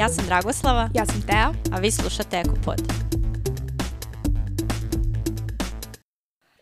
[0.00, 0.90] Ja sam Dragoslava.
[0.94, 1.52] Ja sam Tea.
[1.72, 2.92] A vi slušate Ekopod.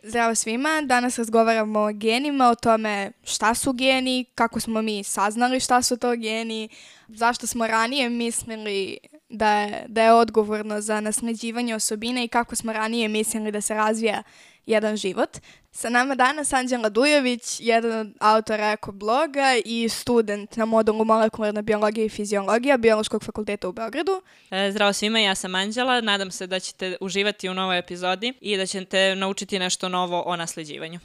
[0.03, 5.61] Zdravo svima, danas razgovaramo o genima, o tome šta su geni, kako smo mi saznali
[5.61, 6.69] šta su to geni,
[7.09, 8.99] zašto smo ranije mislili
[9.29, 13.75] da je, da je odgovorno za nasleđivanje osobine i kako smo ranije mislili da se
[13.75, 14.23] razvija
[14.67, 15.39] jedan život.
[15.79, 21.63] Sa nama danas Anđela Dujović, jedan od autora Eko bloga i student na modulu molekularna
[21.63, 24.23] biologija i fiziologija Biološkog fakulteta u Beogradu.
[24.51, 26.01] E, zdravo svima, ja sam Anđela.
[26.01, 30.37] Nadam se da ćete uživati u novoj epizodi i da ćete naučiti nešto novo o
[30.37, 31.01] nasleđivanju.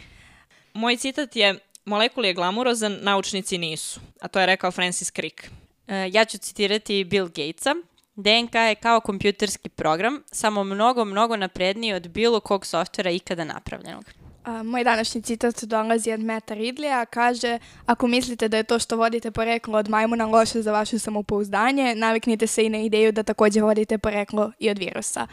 [0.73, 4.00] Moj citat je Molekul je glamurozan, naučnici nisu.
[4.22, 5.44] A to je rekao Francis Crick.
[5.88, 7.76] E, ja ću citirati Bill Gatesa.
[8.16, 14.23] DNK je kao kompjuterski program, samo mnogo, mnogo napredniji od bilo kog softvera ikada napravljenog.
[14.43, 18.97] A, moj današnji citat dolazi od Meta Ridleya, kaže Ako mislite da je to što
[18.97, 23.61] vodite poreklo od majmuna loše za vaše samopouzdanje, naviknite se i na ideju da takođe
[23.61, 25.27] vodite poreklo i od virusa.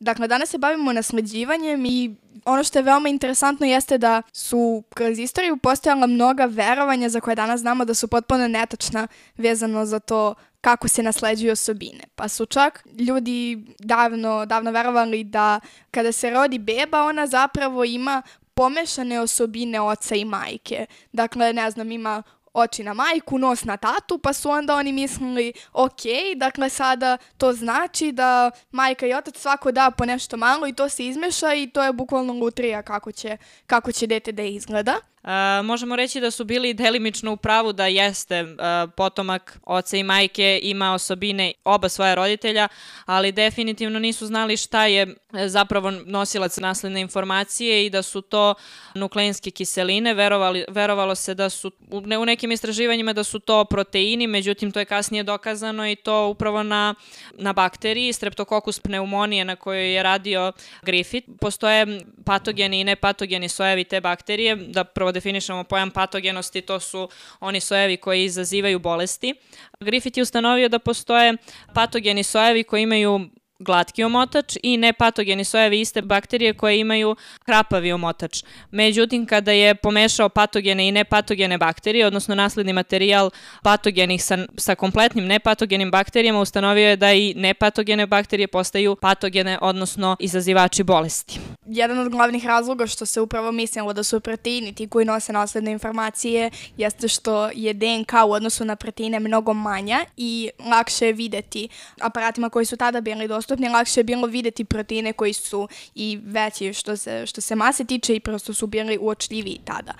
[0.00, 5.18] Dakle, danas se bavimo nasleđivanjem i ono što je veoma interesantno jeste da su kroz
[5.18, 10.34] istoriju postojala mnoga verovanja za koje danas znamo da su potpuno netačna vezano za to
[10.60, 12.04] kako se nasleđuju osobine.
[12.14, 18.22] Pa su čak ljudi davno, davno verovali da kada se rodi beba, ona zapravo ima
[18.54, 20.86] pomešane osobine oca i majke.
[21.12, 22.22] Dakle, ne znam, ima
[22.54, 26.00] oči na majku, nos na tatu, pa su onda oni mislili, ok,
[26.36, 30.88] dakle sada to znači da majka i otac svako da po nešto malo i to
[30.88, 33.36] se izmeša i to je bukvalno lutrija kako će,
[33.66, 35.11] kako će dete da izgleda.
[35.22, 35.30] Uh,
[35.64, 38.48] možemo reći da su bili delimično u pravu da jeste uh,
[38.96, 42.68] potomak oca i majke ima osobine oba svoja roditelja,
[43.06, 48.54] ali definitivno nisu znali šta je e, zapravo nosilac nasledne informacije i da su to
[48.94, 50.14] nukleinske kiseline.
[50.14, 54.72] Verovali, verovalo se da su u, ne, u nekim istraživanjima da su to proteini, međutim
[54.72, 56.94] to je kasnije dokazano i to upravo na,
[57.32, 61.28] na bakteriji Streptococcus pneumonije na kojoj je radio Griffith.
[61.40, 67.08] Postoje patogeni i nepatogeni sojevi te bakterije, da prvo definišemo pojam patogenosti, to su
[67.40, 69.34] oni sojevi koji izazivaju bolesti.
[69.80, 71.36] Griffith je ustanovio da postoje
[71.74, 73.28] patogeni sojevi koji imaju
[73.62, 78.44] glatki omotač i nepatogeni sojevi iste bakterije koje imaju hrapavi omotač.
[78.70, 83.30] Međutim, kada je pomešao patogene i nepatogene bakterije, odnosno nasledni materijal
[83.62, 90.16] patogenih sa, sa kompletnim nepatogenim bakterijama, ustanovio je da i nepatogene bakterije postaju patogene, odnosno
[90.20, 91.40] izazivači bolesti.
[91.66, 95.72] Jedan od glavnih razloga što se upravo mislilo da su proteini ti koji nose nasledne
[95.72, 101.68] informacije jeste što je DNK u odnosu na proteine mnogo manja i lakše je videti
[102.00, 106.18] aparatima koji su tada bili dostupni dostupni, lakše je bilo videti proteine koji su i
[106.22, 109.92] veći što se, što se mase tiče i prosto su bili uočljiviji tada.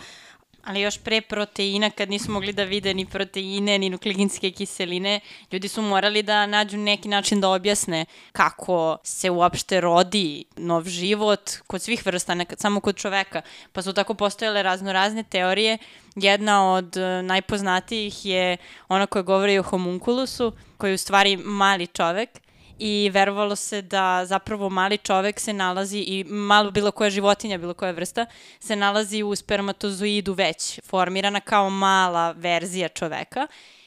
[0.65, 5.21] Ali još pre proteina, kad nisu mogli da vide ni proteine, ni nukleinske kiseline,
[5.53, 11.51] ljudi su morali da nađu neki način da objasne kako se uopšte rodi nov život
[11.67, 13.43] kod svih vrsta, nekad samo kod čoveka.
[13.73, 15.79] Pa su tako postojale razno razne teorije.
[16.17, 18.57] Jedna od e, najpoznatijih je
[18.89, 22.41] ona koja govori o homunculusu, koji je u stvari mali čovek
[22.84, 27.75] i verovalo se da zapravo mali čovek se nalazi i malo bilo koja životinja, bilo
[27.75, 28.26] koja vrsta,
[28.60, 33.47] se nalazi u spermatozoidu već formirana kao mala verzija čoveka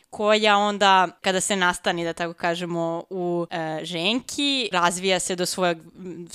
[0.09, 5.77] koja onda, kada se nastani, da tako kažemo, u e, ženki, razvija se do svojeg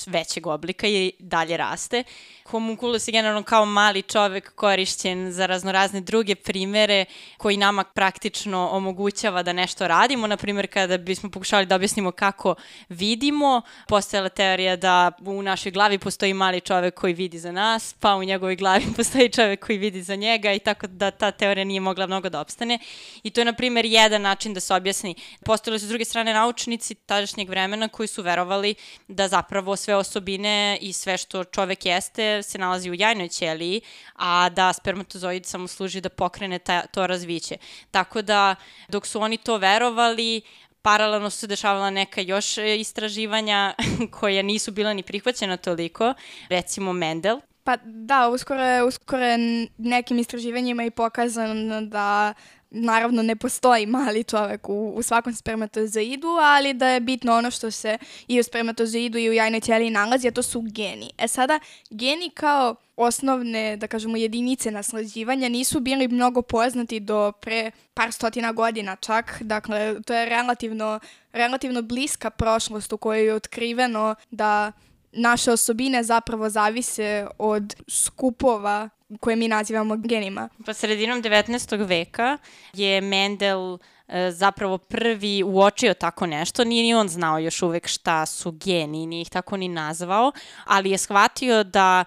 [0.07, 2.05] većeg oblika i dalje raste.
[2.51, 7.05] Homunculus je generalno kao mali čovek korišćen za raznorazne druge primere
[7.37, 10.27] koji nama praktično omogućava da nešto radimo.
[10.27, 12.55] Naprimer, kada bismo pokušali da objasnimo kako
[12.89, 18.17] vidimo, postojala teorija da u našoj glavi postoji mali čovek koji vidi za nas, pa
[18.17, 21.81] u njegovoj glavi postoji čovek koji vidi za njega i tako da ta teorija nije
[21.81, 22.79] mogla mnogo da opstane.
[23.23, 25.15] I to je, na primer, jedan način da se objasni.
[25.45, 28.75] Postojali su s druge strane naučnici tadašnjeg vremena koji su verovali
[29.09, 33.81] da zapravo sve osobine i sve što čovek jeste se nalazi u jajnoj ćeliji,
[34.17, 37.57] a da spermatozoid samo služi da pokrene ta, to razviće.
[37.91, 38.55] Tako da,
[38.89, 40.43] dok su oni to verovali,
[40.83, 43.75] paralelno su se dešavala neka još istraživanja
[44.21, 46.15] koja nisu bila ni prihvaćena toliko,
[46.49, 47.41] recimo Mendel.
[47.65, 52.35] Pa da, uskoro je, uskoro je nekim istraživanjima i pokazano da
[52.71, 57.71] naravno ne postoji mali čovek u, u svakom spermatozoidu, ali da je bitno ono što
[57.71, 61.11] se i u spermatozoidu i u jajnoj ćeliji nalazi, a to su geni.
[61.19, 67.71] E sada, geni kao osnovne, da kažemo, jedinice nasleđivanja nisu bili mnogo poznati do pre
[67.95, 69.43] par stotina godina čak.
[69.43, 71.01] Dakle, to je relativno,
[71.33, 74.73] relativno bliska prošlost u kojoj je otkriveno da
[75.13, 78.89] naše osobine zapravo zavise od skupova
[79.21, 80.49] koje mi nazivamo genima.
[80.67, 81.87] Pa sredinom 19.
[81.87, 82.39] veka
[82.73, 83.79] je Mendel
[84.09, 86.65] e, zapravo prvi uočio tako nešto.
[86.65, 90.33] Nije ni on znao još uvek šta su geni, nije ih tako ni nazvao,
[90.65, 92.05] ali je shvatio da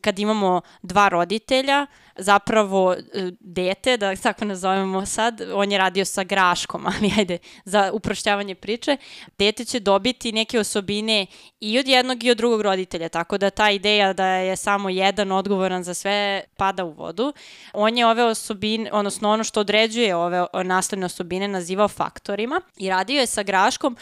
[0.00, 1.86] kad imamo dva roditelja,
[2.18, 7.90] zapravo e, dete, da tako nazovemo sad, on je radio sa graškom, ali ajde, za
[7.92, 8.96] uprošćavanje priče,
[9.38, 11.26] dete će dobiti neke osobine
[11.60, 15.32] i od jednog i od drugog roditelja, tako da ta ideja da je samo jedan
[15.32, 17.32] odgovoran za sve pada u vodu.
[17.72, 23.20] On je ove osobine, odnosno ono što određuje ove nasledne osobine nazivao faktorima i radio
[23.20, 23.96] je sa graškom,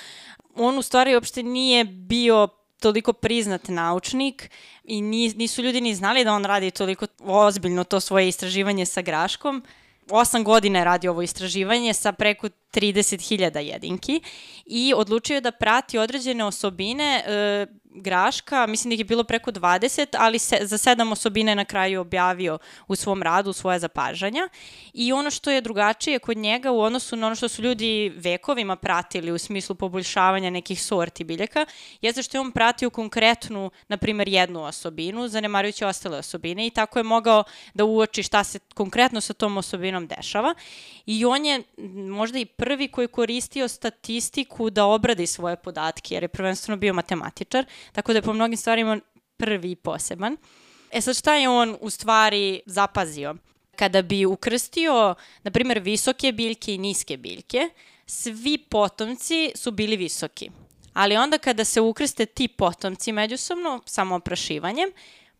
[0.56, 2.49] on u stvari uopšte nije bio
[2.84, 4.50] toliko priznat naučnik
[4.84, 5.02] i
[5.36, 9.62] nisu ljudi ni znali da on radi toliko ozbiljno to svoje istraživanje sa graškom.
[10.10, 14.20] Osam godina je radio ovo istraživanje sa preko 30.000 jedinki
[14.66, 19.50] i odlučio je da prati određene osobine e, graška, mislim da ih je bilo preko
[19.52, 22.58] 20, ali se, za sedam osobine na kraju objavio
[22.88, 24.49] u svom radu svoje zapažanja.
[24.93, 28.76] I ono što je drugačije kod njega u odnosu na ono što su ljudi vekovima
[28.76, 31.67] pratili u smislu poboljšavanja nekih sorti biljaka,
[32.00, 36.99] jeste što je on pratio konkretnu, na primer, jednu osobinu, zanemarujući ostale osobine i tako
[36.99, 37.44] je mogao
[37.75, 40.55] da uoči šta se konkretno sa tom osobinom dešava.
[41.06, 41.62] I on je
[42.08, 47.67] možda i prvi koji koristio statistiku da obradi svoje podatke, jer je prvenstveno bio matematičar,
[47.92, 49.00] tako da je po mnogim stvarima
[49.36, 50.36] prvi i poseban.
[50.92, 53.34] E sad šta je on u stvari zapazio?
[53.76, 57.69] Kada bi ukrstio, na primjer, visoke biljke i niske biljke,
[58.06, 60.50] svi potomci su bili visoki.
[60.92, 64.90] Ali onda kada se ukrste ti potomci međusobno, samo oprašivanjem,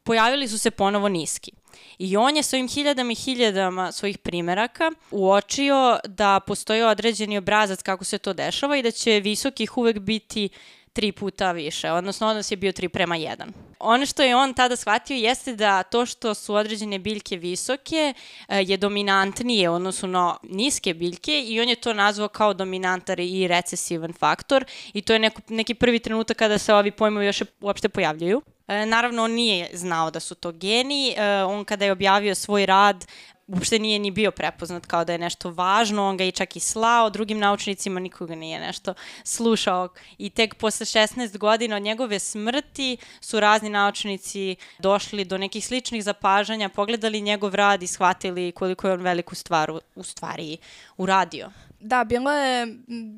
[0.02, 1.52] pojavili su se ponovo niski.
[1.99, 8.05] I on je svojim hiljadama i hiljadama svojih primeraka uočio da postoji određeni obrazac kako
[8.05, 10.49] se to dešava i da će visokih uvek biti
[10.94, 13.46] tri puta više, odnosno odnos je bio 3 prema 1.
[13.79, 18.14] Ono što je on tada shvatio jeste da to što su određene biljke visoke
[18.49, 23.49] e, je dominantnije odnosno na niske biljke i on je to nazvao kao dominantar i
[23.49, 27.88] recesivan faktor i to je neko, neki prvi trenutak kada se ovi pojmovi još uopšte
[27.88, 28.43] pojavljaju.
[28.69, 31.14] E, naravno, on nije znao da su to geni.
[31.17, 33.06] E, on kada je objavio svoj rad,
[33.46, 36.61] uopšte nije ni bio prepoznat kao da je nešto važno, on ga i čak i
[36.61, 38.94] slao drugim naučnicima, nikoga nije nešto
[39.25, 39.88] slušao
[40.19, 46.05] i tek posle 16 godina od njegove smrti su razni naučnici došli do nekih sličnih
[46.05, 50.56] zapažanja, pogledali njegov rad i shvatili koliko je on veliku stvar u, u stvari
[50.96, 51.50] uradio.
[51.85, 52.67] Da, bilo je,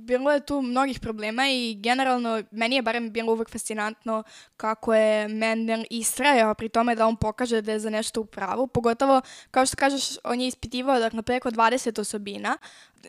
[0.05, 4.23] bilo je tu mnogih problema i generalno meni je barem bilo uvek fascinantno
[4.57, 8.67] kako je Mendel istrajao pri tome da on pokaže da je za nešto u pravu.
[8.67, 9.21] Pogotovo,
[9.51, 12.59] kao što kažeš, on je ispitivao dakle, preko 20 osobina.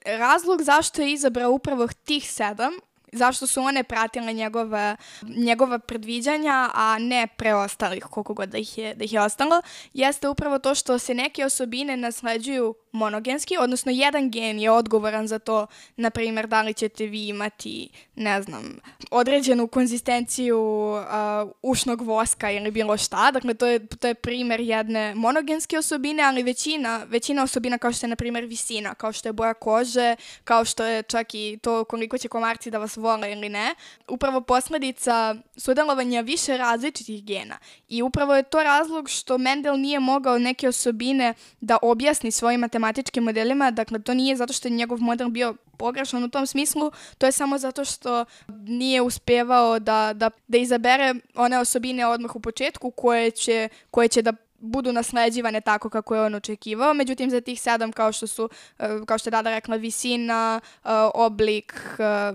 [0.06, 2.74] Razlog zašto je izabrao upravo tih sedam
[3.12, 8.96] zašto su one pratile njegove, njegova predviđanja, a ne preostalih, koliko god da ih je,
[8.96, 9.62] da ih je ostalo,
[9.94, 15.40] jeste upravo to što se neke osobine nasleđuju monogenski, odnosno jedan gen je odgovoran za
[15.40, 18.80] to, na primjer, da li ćete vi imati, ne znam,
[19.12, 20.60] određenu konzistenciju
[20.92, 23.32] uh, ušnog voska ili bilo šta.
[23.32, 28.06] Dakle, to je, to je primjer jedne monogenske osobine, ali većina, većina osobina kao što
[28.06, 31.84] je, na primjer, visina, kao što je boja kože, kao što je čak i to
[31.84, 33.76] koliko će komarci da vas vole ili ne,
[34.08, 37.58] upravo posledica sudelovanja više različitih gena.
[37.88, 43.24] I upravo je to razlog što Mendel nije mogao neke osobine da objasni svojim matematičkim
[43.24, 47.26] modelima, dakle to nije zato što je njegov model bio pogrešan u tom smislu, to
[47.26, 52.92] je samo zato što nije uspevao da, da, da izabere one osobine odmah u početku
[52.92, 56.94] koje će, koje će da budu nasleđivane tako kako je on očekivao.
[56.94, 58.50] Međutim, za tih sedam, kao što su,
[58.80, 62.34] e, kao što je Dada rekla, visina, e, oblik, e,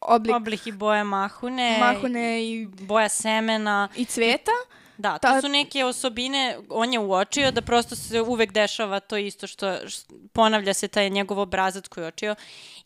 [0.00, 4.52] oblik, oblik i boja mahune, mahune i boja semena i cveta.
[5.00, 5.40] Da, to Ta...
[5.40, 9.76] su neke osobine, on je uočio da prosto se uvek dešava to isto što,
[10.32, 12.34] ponavlja se taj njegov obrazac koji je očio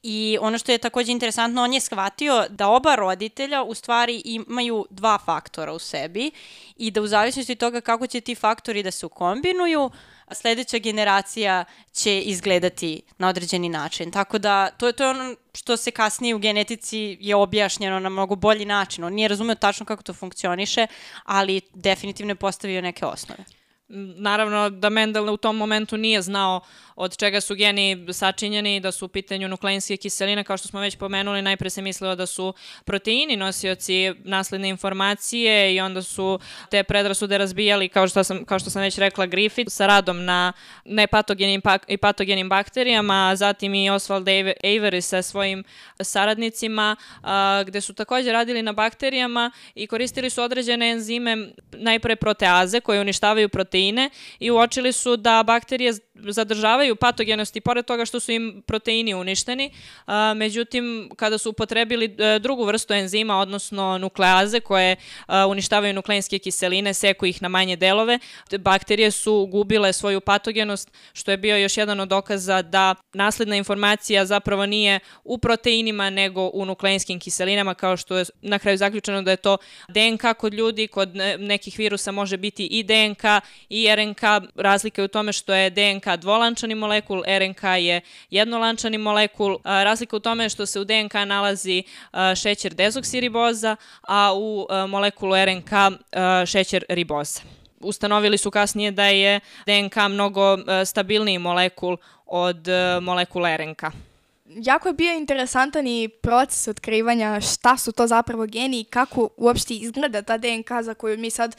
[0.03, 4.87] I ono što je takođe interesantno, on je shvatio da oba roditelja u stvari imaju
[4.91, 6.31] dva faktora u sebi
[6.77, 9.91] i da u zavisnosti od toga kako će ti faktori da se ukombinuju,
[10.33, 14.11] sledeća generacija će izgledati na određeni način.
[14.11, 18.09] Tako da to je, to je ono što se kasnije u genetici je objašnjeno na
[18.09, 19.05] mnogo bolji način.
[19.05, 20.87] On nije razumeo tačno kako to funkcioniše,
[21.25, 23.45] ali definitivno je postavio neke osnove.
[24.17, 26.61] Naravno da Mendel u tom momentu nije znao
[26.97, 30.97] od čega su geni sačinjeni, da su u pitanju nukleinske kiseline, kao što smo već
[30.97, 36.39] pomenuli, najpre se mislilo da su proteini nosioci nasledne informacije i onda su
[36.71, 40.53] te predrasude razbijali, kao što sam, kao što sam već rekla, Griffith sa radom na
[40.85, 45.65] nepatogenim i patogenim bakterijama, a zatim i Oswald Avery sa svojim
[46.01, 51.37] saradnicima, a, gde su takođe radili na bakterijama i koristili su određene enzime,
[51.73, 58.05] najpre proteaze koje uništavaju proteine i uočili su da bakterije zadržavaju patogenost i pored toga
[58.05, 59.71] što su im proteini uništeni,
[60.07, 66.39] a, međutim, kada su upotrebili e, drugu vrstu enzima, odnosno nukleaze koje a, uništavaju nukleinske
[66.39, 68.19] kiseline, seku ih na manje delove,
[68.59, 74.27] bakterije su gubile svoju patogenost, što je bio još jedan od dokaza da nasledna informacija
[74.27, 79.31] zapravo nije u proteinima, nego u nukleinskim kiselinama, kao što je na kraju zaključeno da
[79.31, 79.57] je to
[79.89, 83.25] DNK kod ljudi, kod nekih virusa može biti i DNK
[83.69, 84.23] i RNK.
[84.55, 89.59] Razlika je u tome što je DNK dvolančani molekul, RNK je jednolančani molekul.
[89.65, 91.83] Razlika u tome je što se u DNK nalazi
[92.37, 95.71] šećer dezoksiriboza, a u molekulu RNK
[96.47, 97.41] šećer riboza
[97.81, 101.97] ustanovili su kasnije da je DNK mnogo stabilniji molekul
[102.27, 102.69] od
[103.03, 103.83] molekula RNK
[104.47, 109.75] jako je bio interesantan i proces otkrivanja šta su to zapravo geni i kako uopšte
[109.75, 111.57] izgleda ta DNK za koju mi sad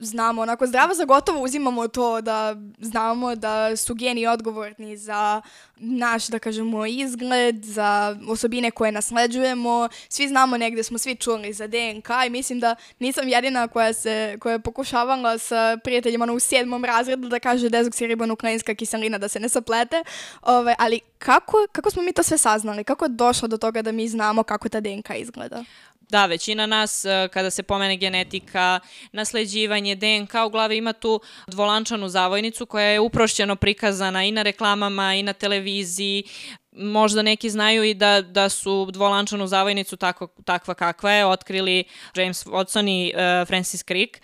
[0.00, 5.42] znamo, onako zdravo za gotovo uzimamo to da znamo da su geni odgovorni za
[5.76, 9.88] naš, da kažemo, izgled, za osobine koje nasleđujemo.
[10.08, 14.36] Svi znamo negde, smo svi čuli za DNK i mislim da nisam jedina koja se,
[14.40, 19.40] koja je pokušavala sa prijateljima ono, u sedmom razredu da kaže dezoksiribonukleinska kiselina da se
[19.40, 20.02] ne saplete.
[20.42, 22.84] Ove, ali kako, kako smo mi to sve saznali?
[22.84, 25.64] Kako je došlo do toga da mi znamo kako ta DNK izgleda?
[26.10, 28.80] Da, većina nas e, kada se pomene genetika,
[29.12, 35.14] nasleđivanje, DNK u glavi ima tu dvolančanu zavojnicu koja je uprošćeno prikazana i na reklamama
[35.14, 36.24] i na televiziji.
[36.72, 41.84] Možda neki znaju i da, da su dvolančanu zavojnicu tako, takva kakva je otkrili
[42.14, 44.20] James Watson i uh, Francis Crick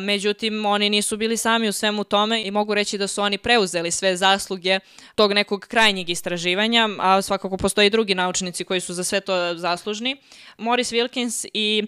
[0.00, 3.90] međutim, oni nisu bili sami u svemu tome i mogu reći da su oni preuzeli
[3.90, 4.78] sve zasluge
[5.14, 9.54] tog nekog krajnjeg istraživanja, a svakako postoje i drugi naučnici koji su za sve to
[9.54, 10.16] zaslužni.
[10.58, 11.82] Morris Wilkins i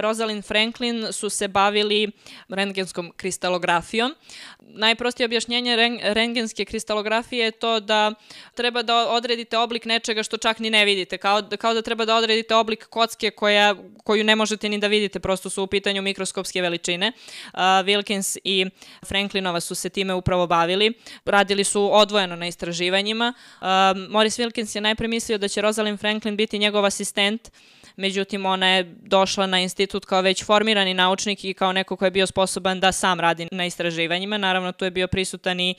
[0.00, 2.10] Rosalind Franklin su se bavili
[2.48, 4.14] rentgenskom kristalografijom.
[4.60, 8.14] Najprostije objašnjenje rentgenske kristalografije je to da
[8.54, 12.16] treba da odredite oblik nečega što čak ni ne vidite, kao, kao da treba da
[12.16, 16.62] odredite oblik kocke koja, koju ne možete ni da vidite, prosto su u pitanju mikroskopske
[16.62, 17.12] veličine veličine.
[17.52, 18.66] Uh, Wilkins i
[19.06, 20.92] Franklinova su se time upravo bavili.
[21.24, 23.34] Radili su odvojeno na istraživanjima.
[23.60, 23.66] Uh,
[24.10, 27.50] Morris Wilkins je najpre mislio da će Rosalind Franklin biti njegov asistent,
[27.96, 32.10] međutim ona je došla na institut kao već formirani naučnik i kao neko ko je
[32.10, 34.38] bio sposoban da sam radi na istraživanjima.
[34.38, 35.74] Naravno, tu je bio prisutan i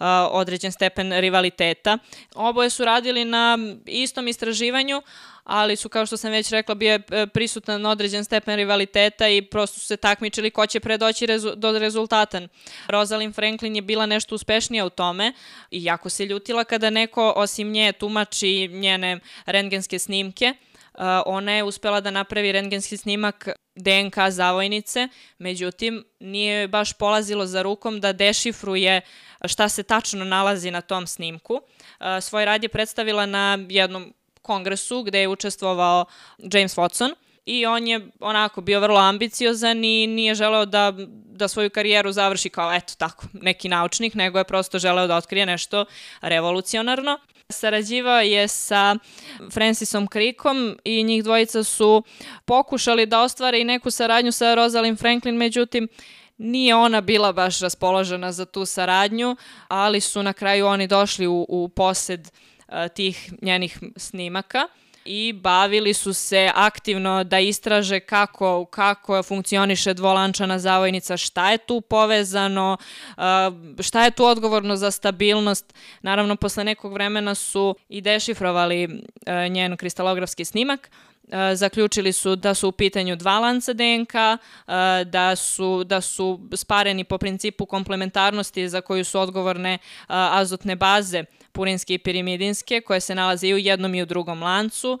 [0.00, 1.98] uh, određen stepen rivaliteta.
[2.34, 5.02] Oboje su radili na istom istraživanju,
[5.48, 9.80] ali su, kao što sam već rekla, bio je prisutan određen stepen rivaliteta i prosto
[9.80, 12.40] su se takmičili ko će predoći rezu, do rezultata.
[12.86, 15.32] Rosalind Franklin je bila nešto uspešnija u tome
[15.70, 20.54] i jako se ljutila kada neko osim nje tumači njene rengenske snimke.
[20.94, 27.62] Uh, ona je uspela da napravi rengenski snimak DNK zavojnice, međutim nije baš polazilo za
[27.62, 29.00] rukom da dešifruje
[29.44, 31.54] šta se tačno nalazi na tom snimku.
[31.54, 34.14] Uh, svoj rad je predstavila na jednom
[34.48, 36.04] kongresu gde je učestvovao
[36.38, 37.14] James Watson
[37.46, 40.92] i on je onako bio vrlo ambiciozan i nije želeo da,
[41.36, 45.46] da svoju karijeru završi kao eto tako neki naučnik, nego je prosto želeo da otkrije
[45.46, 45.84] nešto
[46.20, 47.18] revolucionarno.
[47.48, 48.96] Sarađivao je sa
[49.52, 52.02] Francisom Crickom i njih dvojica su
[52.44, 55.88] pokušali da ostvare i neku saradnju sa Rosalind Franklin, međutim
[56.38, 59.36] Nije ona bila baš raspoložena za tu saradnju,
[59.68, 62.30] ali su na kraju oni došli u, u posed
[62.94, 64.68] tih njenih snimaka
[65.04, 71.80] i bavili su se aktivno da istraže kako, kako funkcioniše dvolančana zavojnica, šta je tu
[71.80, 72.76] povezano,
[73.80, 75.74] šta je tu odgovorno za stabilnost.
[76.02, 79.02] Naravno, posle nekog vremena su i dešifrovali
[79.50, 80.90] njen kristalografski snimak,
[81.54, 84.14] zaključili su da su u pitanju dva lanca DNK,
[85.06, 91.24] da su, da su spareni po principu komplementarnosti za koju su odgovorne azotne baze
[91.58, 94.98] purinske i pirimidinske koje se nalaze i u jednom i u drugom lancu.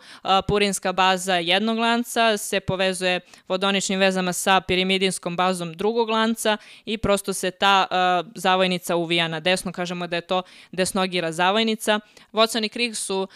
[0.48, 7.32] Purinska baza jednog lanca se povezuje vodoničnim vezama sa pirimidinskom bazom drugog lanca i prosto
[7.32, 7.86] se ta
[8.34, 12.00] zavojnica uvija na desno, kažemo da je to desnogira zavojnica.
[12.32, 13.28] Watson i Crick su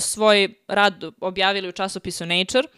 [0.00, 2.68] svoj rad objavili u časopisu Nature,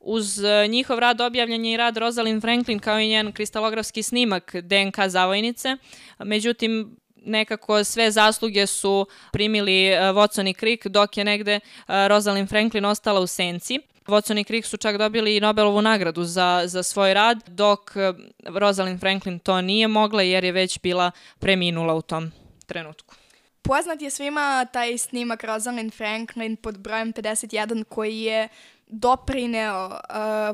[0.00, 5.08] Uz njihov rad objavljen je i rad Rosalind Franklin kao i njen kristalografski snimak DNK
[5.08, 5.76] zavojnice.
[6.18, 11.60] Međutim, nekako sve zasluge su primili e, Watson i Crick, dok je negde e,
[12.08, 13.80] Rosalind Franklin ostala u senci.
[14.06, 18.12] Watson i Crick su čak dobili i Nobelovu nagradu za, za svoj rad, dok e,
[18.44, 22.32] Rosalind Franklin to nije mogla jer je već bila preminula u tom
[22.66, 23.14] trenutku.
[23.62, 28.48] Poznat je svima taj snimak Rosalind Franklin pod brojem 51 koji je
[28.86, 29.96] doprineo uh,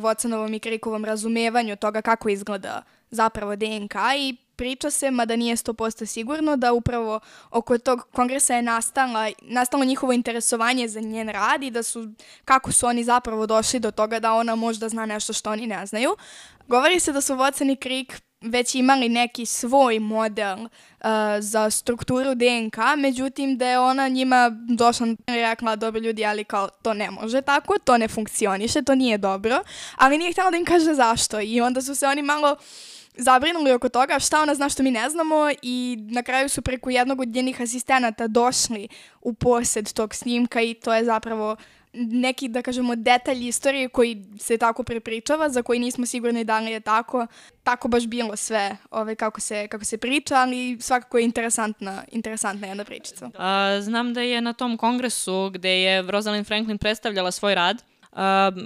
[0.02, 6.06] Watsonovom i Crickovom razumevanju toga kako izgleda zapravo DNK i priča se, mada nije 100%
[6.06, 11.70] sigurno, da upravo oko tog kongresa je nastala, nastalo njihovo interesovanje za njen rad i
[11.70, 12.08] da su,
[12.44, 15.86] kako su oni zapravo došli do toga da ona možda zna nešto što oni ne
[15.86, 16.16] znaju.
[16.68, 20.68] Govori se da su Watson i Crick već imali neki svoj model uh,
[21.40, 26.68] za strukturu DNK, međutim da je ona njima došla i rekla, dobro ljudi, ali kao
[26.68, 29.60] to ne može tako, to ne funkcioniše, to nije dobro,
[29.96, 32.56] ali nije htjela da im kaže zašto i onda su se oni malo
[33.14, 36.90] zabrinuli oko toga šta ona zna što mi ne znamo i na kraju su preko
[36.90, 38.88] jednog od njenih asistenata došli
[39.20, 41.56] u posed tog snimka i to je zapravo
[41.92, 46.70] neki, da kažemo, detalj istorije koji se tako prepričava, za koji nismo sigurni da li
[46.70, 47.26] je tako,
[47.62, 52.66] tako baš bilo sve ovaj, kako, se, kako se priča, ali svakako je interesantna, interesantna
[52.66, 53.30] jedna pričica.
[53.38, 57.82] A, znam da je na tom kongresu gde je Rosalind Franklin predstavljala svoj rad,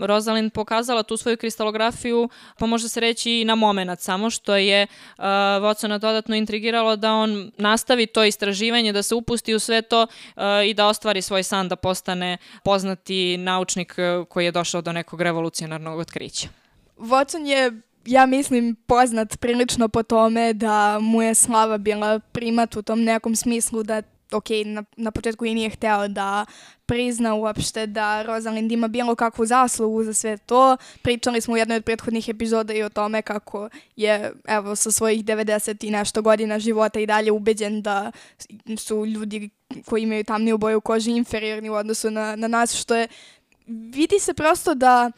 [0.02, 4.82] Rosalind pokazala tu svoju kristalografiju, pa može se reći i na moment samo, što je
[4.82, 5.24] uh,
[5.62, 10.42] Watsona dodatno intrigiralo da on nastavi to istraživanje, da se upusti u sve to uh,
[10.66, 13.96] i da ostvari svoj san da postane poznati naučnik
[14.28, 16.48] koji je došao do nekog revolucionarnog otkrića.
[16.96, 22.82] Watson je ja mislim poznat prilično po tome da mu je slava bila primat u
[22.82, 26.46] tom nekom smislu da ok, na, na početku i nije hteo da
[26.86, 30.76] prizna uopšte da Rosalind ima bilo kakvu zaslugu za sve to.
[31.02, 35.24] Pričali smo u jednoj od prethodnih epizoda i o tome kako je, evo, sa svojih
[35.24, 38.12] 90 i nešto godina života i dalje ubeđen da
[38.78, 39.50] su ljudi
[39.84, 43.08] koji imaju tamniju boju kože inferiorni u odnosu na, na nas, što je,
[43.66, 45.10] vidi se prosto da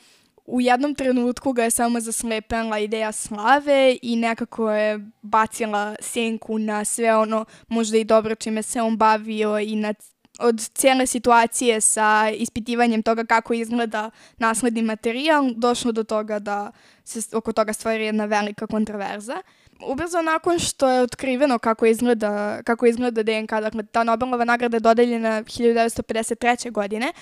[0.49, 6.85] u jednom trenutku ga je samo zaslepela ideja slave i nekako je bacila senku na
[6.85, 9.95] sve ono možda i dobro čime se on bavio i na
[10.39, 16.71] od cijele situacije sa ispitivanjem toga kako izgleda nasledni materijal, došlo do toga da
[17.05, 19.43] se oko toga stvori jedna velika kontroverza.
[19.87, 24.81] Ubrzo nakon što je otkriveno kako izgleda, kako izgleda DNK, dakle ta Nobelova nagrada je
[24.81, 26.71] dodeljena 1953.
[26.71, 27.13] godine,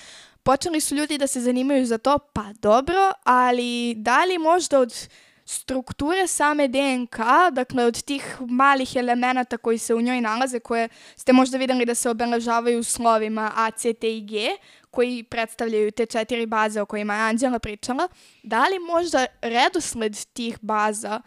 [0.47, 5.09] počeli su ljudi da se zanimaju za to, pa dobro, ali da li možda od
[5.45, 7.17] strukture same DNK,
[7.51, 11.95] dakle od tih malih elemenata koji se u njoj nalaze, koje ste možda videli da
[11.95, 14.47] se obeležavaju slovima A, C, T i G,
[14.91, 18.07] koji predstavljaju te četiri baze o kojima je Anđela pričala,
[18.43, 21.21] da li možda redosled tih baza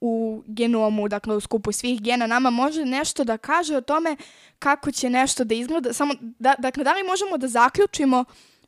[0.00, 4.16] u genomu, dakle u skupu svih gena, nama može nešto da kaže o tome
[4.58, 8.24] kako će nešto da izgleda, samo, da, dakle, da li možemo da zaključimo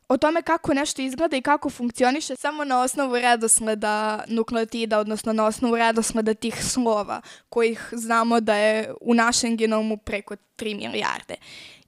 [0.09, 5.45] o tome kako nešto izgleda i kako funkcioniše samo na osnovu redosleda nukleotida, odnosno na
[5.45, 11.35] osnovu redosleda tih slova, kojih znamo da je u našem genomu preko 3 milijarde.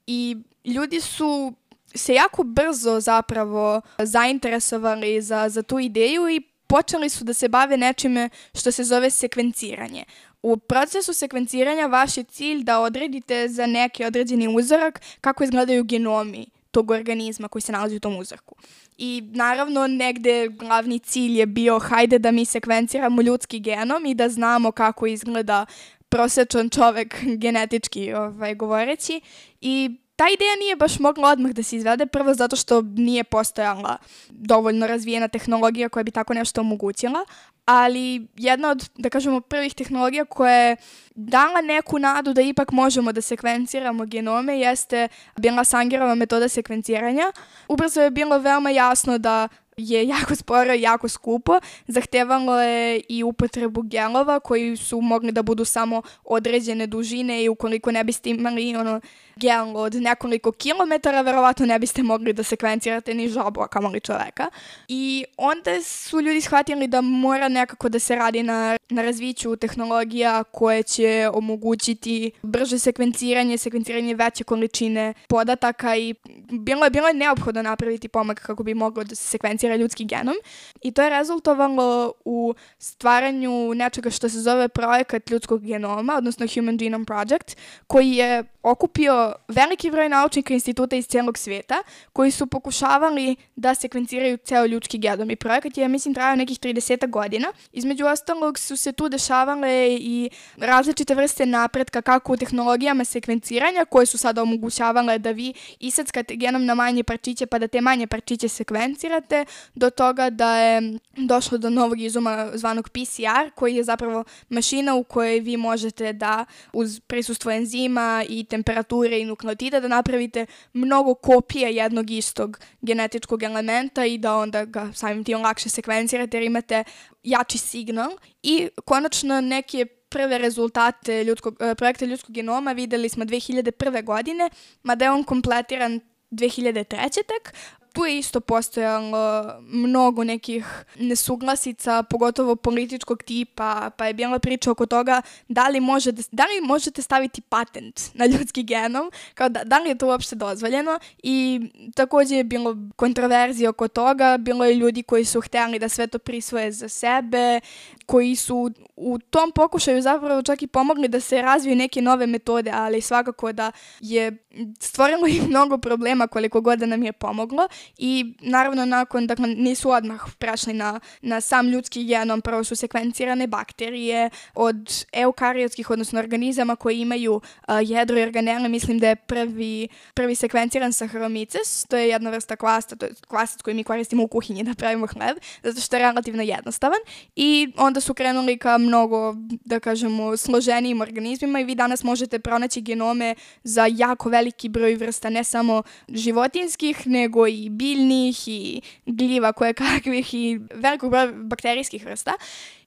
[0.08, 1.54] I ljudi su
[1.96, 7.78] se jako brzo zapravo zainteresovali za, za tu ideju i počeli su da se bave
[7.78, 10.04] nečime što se zove sekvenciranje.
[10.44, 16.46] U procesu sekvenciranja vaš je cilj da odredite za neki određeni uzorak kako izgledaju genomi
[16.72, 18.56] tog organizma koji se nalazi u tom uzorku.
[18.98, 24.30] I naravno negde glavni cilj je bio hajde da mi sekvenciramo ljudski genom i da
[24.30, 25.66] znamo kako izgleda
[26.10, 29.22] prosečan čovek genetički ovaj, govoreći
[29.62, 33.98] i ta ideja nije baš mogla odmah da se izvede, prvo zato što nije postojala
[34.30, 37.26] dovoljno razvijena tehnologija koja bi tako nešto omogućila,
[37.66, 40.76] ali jedna od, da kažemo, prvih tehnologija koja je
[41.16, 47.32] dala neku nadu da ipak možemo da sekvenciramo genome jeste bila Sangerova metoda sekvenciranja.
[47.68, 49.48] Ubrzo je bilo veoma jasno da
[49.78, 51.60] je jako sporo i jako skupo.
[51.88, 57.92] Zahtevalo je i upotrebu gelova koji su mogli da budu samo određene dužine i ukoliko
[57.92, 59.02] ne biste imali ono
[59.36, 64.50] gel od nekoliko kilometara, verovatno ne biste mogli da sekvencirate ni žabu, a kamoli čoveka.
[64.88, 70.44] I onda su ljudi shvatili da mora nekako da se radi na, na razviću tehnologija
[70.44, 76.16] koje će omogućiti brže sekvenciranje, sekvenciranje veće količine podataka i
[76.52, 80.36] bilo je, bilo je neophodno napraviti pomak kako bi moglo da se sekvencira ljudski genom.
[80.82, 86.78] I to je rezultovalo u stvaranju nečega što se zove projekat ljudskog genoma, odnosno Human
[86.78, 93.36] Genome Project, koji je okupio veliki broj naučnika instituta iz celog sveta koji su pokušavali
[93.56, 97.48] da sekvenciraju ceo ljudski genom i projekat je, mislim, trajao nekih 30 godina.
[97.72, 104.06] Između ostalog su se tu dešavale i različite vrste napretka kako u tehnologijama sekvenciranja koje
[104.06, 108.48] su sada omogućavale da vi isackate genom na manje parčiće pa da te manje parčiće
[108.48, 109.46] sekvencirate
[109.76, 115.04] do toga da je došlo do novog izuma zvanog PCR koji je zapravo mašina u
[115.04, 121.70] kojoj vi možete da uz prisustvo enzima i temperature i nukleotida da napravite mnogo kopija
[121.70, 126.84] jednog istog genetičkog elementa i da onda ga samim tim lakše sekvencirate jer imate
[127.24, 128.12] jači signal
[128.44, 134.04] i konačno neke prve rezultate ljudskog, e, projekta ljudskog genoma videli smo 2001.
[134.04, 134.50] godine,
[134.84, 136.00] mada je on kompletiran
[136.32, 137.14] 2003.
[137.14, 137.54] tek,
[137.94, 140.66] tu je isto postojalo mnogo nekih
[141.00, 146.44] nesuglasica, pogotovo političkog tipa, pa je bila priča oko toga da li, može da, da
[146.44, 151.00] li možete staviti patent na ljudski genom, kao da, da li je to uopšte dozvoljeno
[151.24, 151.62] i
[151.96, 156.20] takođe je bilo kontroverzije oko toga, bilo je ljudi koji su hteli da sve to
[156.20, 157.60] prisvoje za sebe,
[158.06, 162.72] koji su u tom pokušaju zapravo čak i pomogli da se razviju neke nove metode,
[162.74, 164.38] ali svakako da je
[164.80, 167.68] stvorilo i mnogo problema koliko god da nam je pomoglo
[167.98, 173.48] i naravno nakon, dakle nisu odmah prešli na, na sam ljudski genom, prvo su sekvencirane
[173.48, 179.88] bakterije od eukariotskih, odnosno organizama koji imaju uh, jedro i organele, mislim da je prvi,
[180.14, 184.28] prvi sekvenciran Saccharomyces, to je jedna vrsta kvasta, to je kvasac koji mi koristimo u
[184.28, 187.00] kuhinji da pravimo hleb, zato što je relativno jednostavan.
[187.36, 189.34] I onda su krenuli ka mnogo,
[189.66, 195.30] da kažemo, složenijim organizmima i vi danas možete pronaći genome za jako veliki broj vrsta,
[195.30, 202.34] ne samo životinskih, nego i biljnih i gljiva koje kakvih i velikog broja bakterijskih vrsta.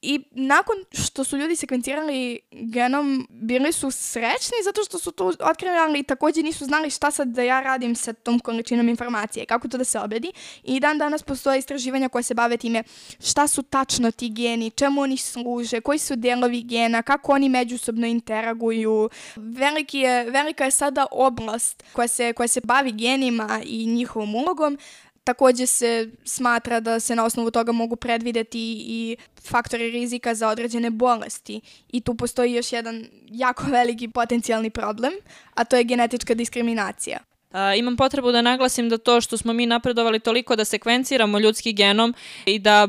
[0.07, 5.77] I nakon što su ljudi sekvencirali genom, bili su srećni zato što su to otkrili,
[5.77, 9.79] ali takođe nisu znali šta sad da ja radim sa tom količinom informacije, kako to
[9.79, 10.33] da se obredi.
[10.63, 12.83] I dan danas postoje istraživanja koje se bave time
[13.21, 18.07] šta su tačno ti geni, čemu oni služe, koji su delovi gena, kako oni međusobno
[18.07, 19.11] interaguju.
[19.37, 24.79] Veliki je, velika je sada oblast koja se, koja se bavi genima i njihovom ulogom,
[25.25, 30.91] Takođe se smatra da se na osnovu toga mogu predvideti i faktori rizika za određene
[30.91, 31.61] bolesti
[31.93, 35.13] i tu postoji još jedan jako veliki potencijalni problem,
[35.55, 37.19] a to je genetička diskriminacija.
[37.51, 41.73] Uh, imam potrebu da naglasim da to što smo mi napredovali toliko da sekvenciramo ljudski
[41.73, 42.15] genom
[42.47, 42.89] i da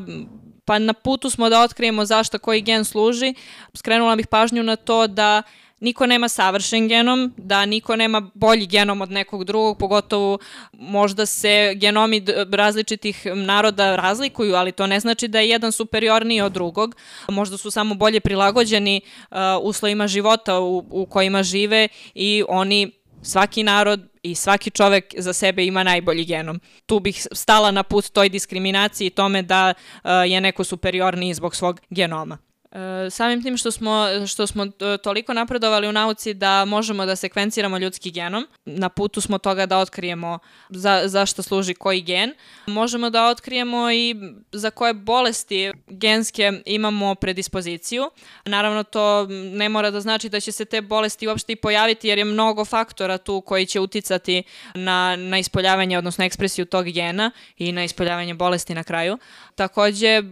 [0.64, 3.34] pa na putu smo da otkrijemo zašto koji gen služi,
[3.74, 8.66] skrenula bih pažnju na to da uh, niko nema savršen genom, da niko nema bolji
[8.66, 10.38] genom od nekog drugog, pogotovo
[10.72, 16.52] možda se genomi različitih naroda razlikuju, ali to ne znači da je jedan superiorniji od
[16.52, 16.96] drugog.
[17.28, 23.62] Možda su samo bolje prilagođeni uh, uslovima života u, u kojima žive i oni svaki
[23.62, 26.60] narod i svaki čovek za sebe ima najbolji genom.
[26.86, 31.80] Tu bih stala na put toj diskriminaciji tome da uh, je neko superiorniji zbog svog
[31.90, 32.38] genoma.
[32.76, 37.16] E, samim tim što smo, što smo e, toliko napredovali u nauci da možemo da
[37.16, 40.38] sekvenciramo ljudski genom, na putu smo toga da otkrijemo
[40.70, 42.34] za, zašto služi koji gen,
[42.66, 44.14] možemo da otkrijemo i
[44.52, 48.10] za koje bolesti genske imamo predispoziciju.
[48.44, 52.18] Naravno, to ne mora da znači da će se te bolesti uopšte i pojaviti, jer
[52.18, 54.42] je mnogo faktora tu koji će uticati
[54.74, 59.18] na, na ispoljavanje, odnosno ekspresiju tog gena i na ispoljavanje bolesti na kraju.
[59.56, 60.22] Takođe,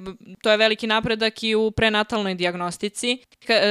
[0.43, 3.19] to je veliki napredak i u prenatalnoj diagnostici.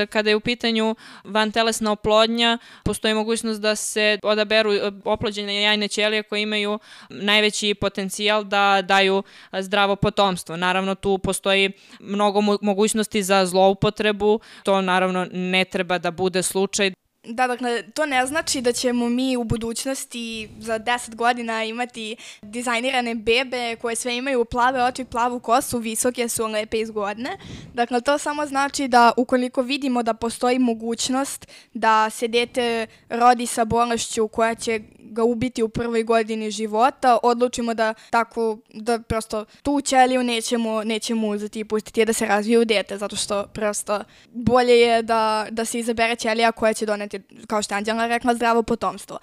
[0.09, 6.23] Kada je u pitanju vantelesna oplodnja, postoji mogućnost da se odaberu e, oplođene jajne ćelije
[6.23, 9.23] koje imaju najveći potencijal da daju
[9.59, 10.57] zdravo potomstvo.
[10.57, 16.93] Naravno, tu postoji mnogo mogućnosti za zloupotrebu, to naravno ne treba da bude slučaj.
[17.27, 23.15] Da, dakle, to ne znači da ćemo mi u budućnosti za 10 godina imati dizajnirane
[23.15, 27.37] bebe koje sve imaju plave oči, plavu kosu, visoke su, lepe i zgodne.
[27.73, 33.65] Dakle, to samo znači da ukoliko vidimo da postoji mogućnost da se dete rodi sa
[33.65, 34.81] bolešću koja će
[35.13, 41.27] ga ubiti u prvoj godini života, odlučimo da tako, da prosto tu ćeliju nećemo, nećemo
[41.27, 43.99] uzeti i pustiti da se razvije u dete, zato što prosto
[44.31, 47.12] bolje je da, da se izabere ćelija koja će doneti,
[47.47, 49.19] kao što je Anđela rekla, zdravo potomstvo.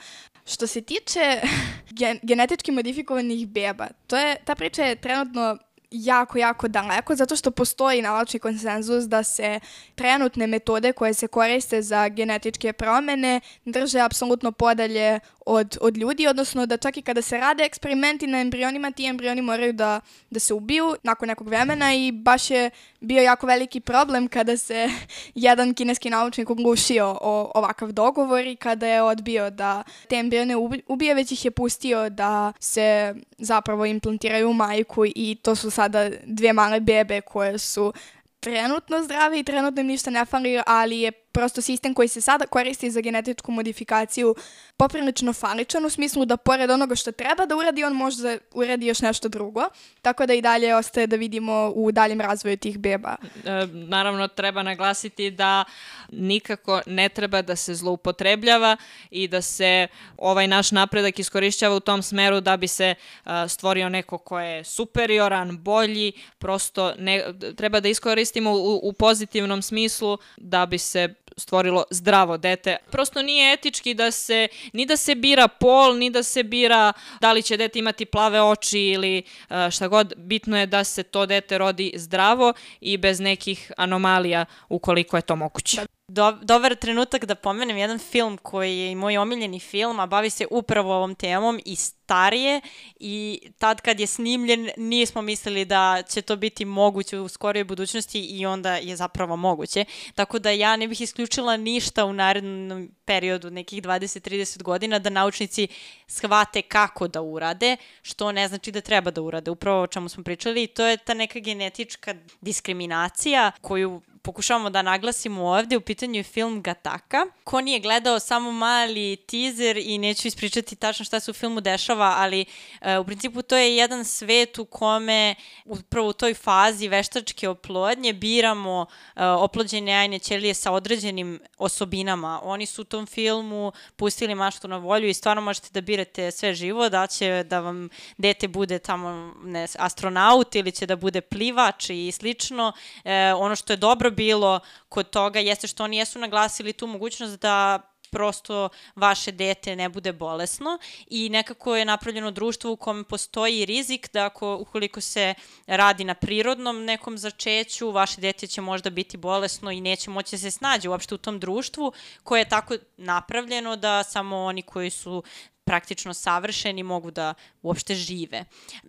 [0.46, 1.40] Što se tiče
[1.98, 5.58] gen, genetički modifikovanih beba, to je, ta priča je trenutno
[5.90, 9.60] jako, jako daleko, zato što postoji naučni konsenzus da se
[9.94, 16.66] trenutne metode koje se koriste za genetičke promene drže apsolutno podalje od, od ljudi, odnosno
[16.66, 20.00] da čak i kada se rade eksperimenti na embrionima, ti embrioni moraju da,
[20.30, 24.88] da se ubiju nakon nekog vremena i baš je bio jako veliki problem kada se
[25.34, 31.14] jedan kineski naučnik oglušio o ovakav dogovor i kada je odbio da te embrione ubije,
[31.14, 36.52] već ih je pustio da se zapravo implantiraju u majku i to su sada dve
[36.52, 37.92] male bebe koje su
[38.40, 42.46] trenutno zdrave i trenutno im ništa ne fali, ali je prosto sistem koji se sada
[42.46, 44.34] koristi za genetičku modifikaciju
[44.76, 48.86] poprilično faličan u smislu da pored onoga što treba da uradi, on može da uradi
[48.86, 49.62] još nešto drugo.
[50.02, 53.16] Tako da i dalje ostaje da vidimo u daljem razvoju tih beba.
[53.44, 55.64] E, naravno, treba naglasiti da
[56.12, 58.76] nikako ne treba da se zloupotrebljava
[59.10, 63.88] i da se ovaj naš napredak iskorišćava u tom smeru da bi se uh, stvorio
[63.88, 67.24] neko ko je superioran, bolji, prosto ne,
[67.56, 72.76] treba da iskoristimo u, u pozitivnom smislu da bi se stvorilo zdravo dete.
[72.90, 77.32] Prosto nije etički da se, ni da se bira pol, ni da se bira da
[77.32, 80.12] li će dete imati plave oči ili uh, šta god.
[80.16, 85.36] Bitno je da se to dete rodi zdravo i bez nekih anomalija ukoliko je to
[85.36, 85.80] moguće.
[86.12, 90.46] Do, dobar trenutak da pomenem jedan film koji je moj omiljeni film, a bavi se
[90.50, 92.60] upravo ovom temom i starije
[93.00, 98.20] i tad kad je snimljen nismo mislili da će to biti moguće u skorijoj budućnosti
[98.20, 99.84] i onda je zapravo moguće.
[100.14, 105.68] Tako da ja ne bih isključila ništa u narednom periodu, nekih 20-30 godina, da naučnici
[106.06, 109.50] shvate kako da urade, što ne znači da treba da urade.
[109.50, 114.82] Upravo o čemu smo pričali i to je ta neka genetička diskriminacija koju pokušavamo da
[114.82, 117.26] naglasimo ovde, u pitanju je film Gataka.
[117.44, 122.14] Ko nije gledao samo mali teaser i neću ispričati tačno šta se u filmu dešava,
[122.18, 122.44] ali
[122.80, 128.12] e, u principu to je jedan svet u kome upravo u toj fazi veštačke oplodnje
[128.12, 132.40] biramo e, oplođene jajne ćelije sa određenim osobinama.
[132.42, 136.54] Oni su u tom filmu pustili maštu na volju i stvarno možete da birate sve
[136.54, 141.90] živo, da će da vam dete bude tamo ne, astronaut ili će da bude plivač
[141.90, 142.72] i slično.
[143.04, 147.40] E, ono što je dobro bilo kod toga jeste što oni jesu naglasili tu mogućnost
[147.40, 153.64] da prosto vaše dete ne bude bolesno i nekako je napravljeno društvo u kome postoji
[153.64, 155.34] rizik da ako, ukoliko se
[155.66, 160.38] radi na prirodnom nekom začeću, vaše dete će možda biti bolesno i neće moći da
[160.38, 161.92] se snađe uopšte u tom društvu
[162.22, 165.22] koje je tako napravljeno da samo oni koji su
[165.70, 168.44] praktično savršeni mogu da uopšte žive.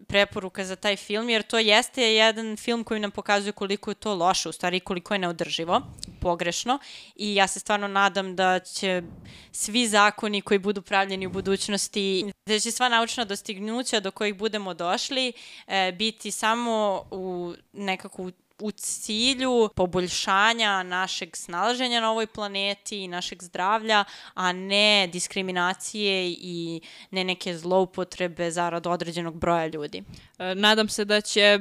[0.07, 4.15] Preporuka za taj film, jer to jeste jedan film koji nam pokazuje koliko je to
[4.15, 5.81] loše, u stvari koliko je neodrživo,
[6.21, 6.79] pogrešno
[7.15, 9.03] i ja se stvarno nadam da će
[9.51, 14.73] svi zakoni koji budu pravljeni u budućnosti, da će sva naučna dostignuća do kojih budemo
[14.73, 15.33] došli
[15.67, 23.43] e, biti samo u nekako u cilju poboljšanja našeg snalaženja na ovoj planeti i našeg
[23.43, 30.03] zdravlja, a ne diskriminacije i ne neke zloupotrebe zarad određenog broja ljudi.
[30.39, 31.59] E, nadam se da će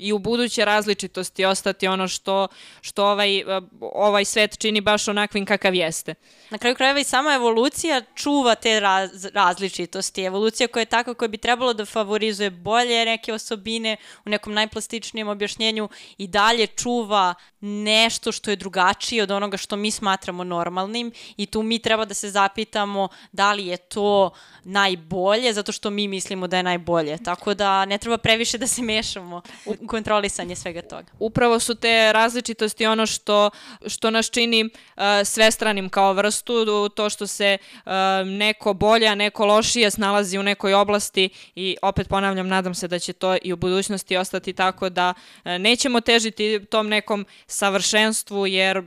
[0.00, 2.48] i u buduće različitosti ostati ono što,
[2.80, 3.44] što ovaj, e,
[3.80, 6.14] ovaj svet čini baš onakvim kakav jeste.
[6.50, 10.22] Na kraju krajeva i sama evolucija čuva te raz, različitosti.
[10.22, 15.28] Evolucija koja je takva koja bi trebalo da favorizuje bolje neke osobine u nekom najplastičnijem
[15.28, 21.46] objašnjenju i dalje čuva nešto što je drugačije od onoga što mi smatramo normalnim i
[21.46, 24.30] tu mi treba da se zapitamo da li je to
[24.64, 27.18] najbolje zato što mi mislimo da je najbolje.
[27.18, 31.06] Tako da ne treba previše da se mešamo u kontrolisanje svega toga.
[31.18, 33.50] Upravo su te različitosti ono što,
[33.86, 37.92] što nas čini uh, svestranim kao vrstu, to što se uh,
[38.26, 42.98] neko bolje, a neko lošije snalazi u nekoj oblasti i opet ponavljam, nadam se da
[42.98, 48.82] će to i u budućnosti ostati tako da uh, nećemo težiti tom nekom savršenstvu jer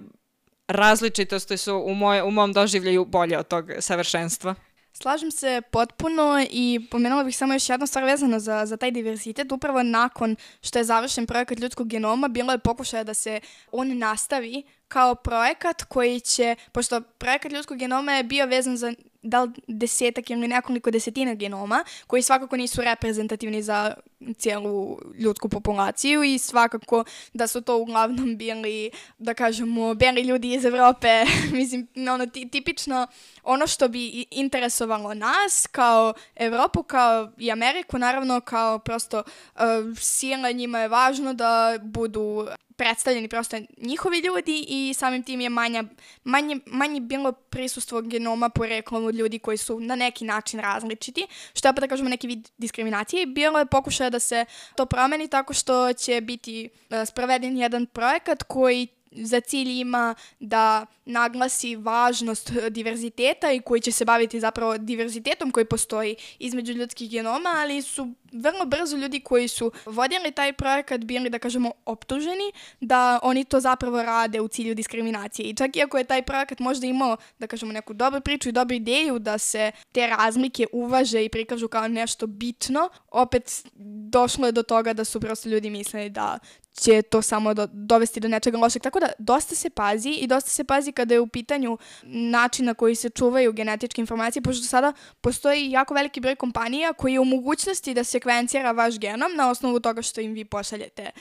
[0.67, 4.55] različitosti su u, moj, u mom doživljaju bolje od tog savršenstva.
[4.93, 9.51] Slažem se potpuno i pomenula bih samo još jednu stvar vezano za, za taj diversitet.
[9.51, 13.39] Upravo nakon što je završen projekat ljudskog genoma, bilo je pokušaja da se
[13.71, 19.43] on nastavi kao projekat koji će, pošto projekat ljudskog genoma je bio vezan za da
[19.43, 23.93] li desetak ili nekoliko desetina genoma, koji svakako nisu reprezentativni za
[24.37, 27.03] cijelu ljudsku populaciju i svakako
[27.33, 31.25] da su to uglavnom bili, da kažemo, beli ljudi iz Evrope,
[31.59, 33.07] mislim, ono, tipično
[33.43, 39.23] ono što bi interesovalo nas kao Evropu, kao i Ameriku, naravno kao prosto
[39.55, 39.61] uh,
[39.97, 45.83] sila njima je važno da budu predstavljeni prosto njihovi ljudi i samim tim je manja,
[46.23, 51.67] manje, manje bilo prisustvo genoma poreklom od ljudi koji su na neki način različiti, što
[51.67, 53.23] je opet da kažemo neki vid diskriminacije.
[53.23, 57.85] I bilo je pokušaja da se to promeni tako što će biti uh, sproveden jedan
[57.85, 64.77] projekat koji za cilj ima da naglasi važnost diverziteta i koji će se baviti zapravo
[64.77, 70.53] diverzitetom koji postoji između ljudskih genoma, ali su vrlo brzo ljudi koji su vodili taj
[70.53, 75.49] projekat bili, da kažemo, optuženi da oni to zapravo rade u cilju diskriminacije.
[75.49, 78.75] I čak iako je taj projekat možda imao, da kažemo, neku dobru priču i dobru
[78.75, 83.65] ideju da se te razlike uvaže i prikažu kao nešto bitno, opet
[84.09, 86.39] došlo je do toga da su prosto ljudi mislili da
[86.73, 88.81] će to samo do, dovesti do nečega lošeg.
[88.81, 92.73] Tako da dosta se pazi i dosta se pazi kada je u pitanju način na
[92.73, 97.25] koji se čuvaju genetičke informacije, pošto sada postoji jako veliki broj kompanija koji je u
[97.25, 101.11] mogućnosti da sekvencira vaš genom na osnovu toga što im vi pošaljete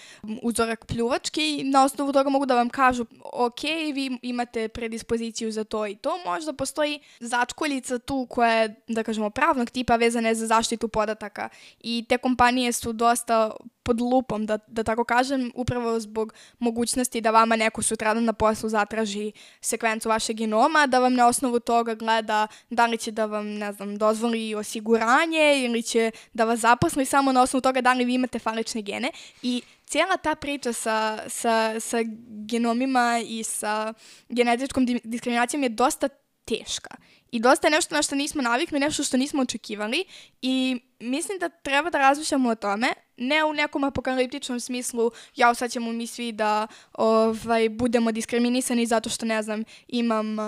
[0.42, 3.62] uzorak pljuvački i na osnovu toga mogu da vam kažu ok,
[3.94, 6.18] vi imate predispoziciju za to i to.
[6.26, 11.48] Možda postoji začkoljica tu koja je, da kažemo, pravnog tipa vezane za zaštitu podataka
[11.80, 13.50] i te kompanije su dosta
[13.82, 18.68] pod lupom, da, da tako kažem, upravo zbog mogućnosti da vama neko sutradan na poslu
[18.68, 23.46] zatraži sekvencu vašeg genoma, da vam na osnovu toga gleda da li će da vam,
[23.46, 28.04] ne znam, dozvoli osiguranje ili će da vas zaposli samo na osnovu toga da li
[28.04, 29.10] vi imate falične gene.
[29.42, 31.98] I cijela ta priča sa, sa, sa
[32.46, 33.94] genomima i sa
[34.28, 36.08] genetičkom diskriminacijom je dosta
[36.44, 36.96] teška.
[37.32, 40.04] I dosta je nešto na što nismo navikli, nešto što nismo očekivali
[40.42, 45.70] i mislim da treba da razmišljamo o tome, ne u nekom apokaliptičnom smislu, ja sad
[45.70, 50.44] ćemo mi svi da ovaj, budemo diskriminisani zato što, ne znam, imam uh,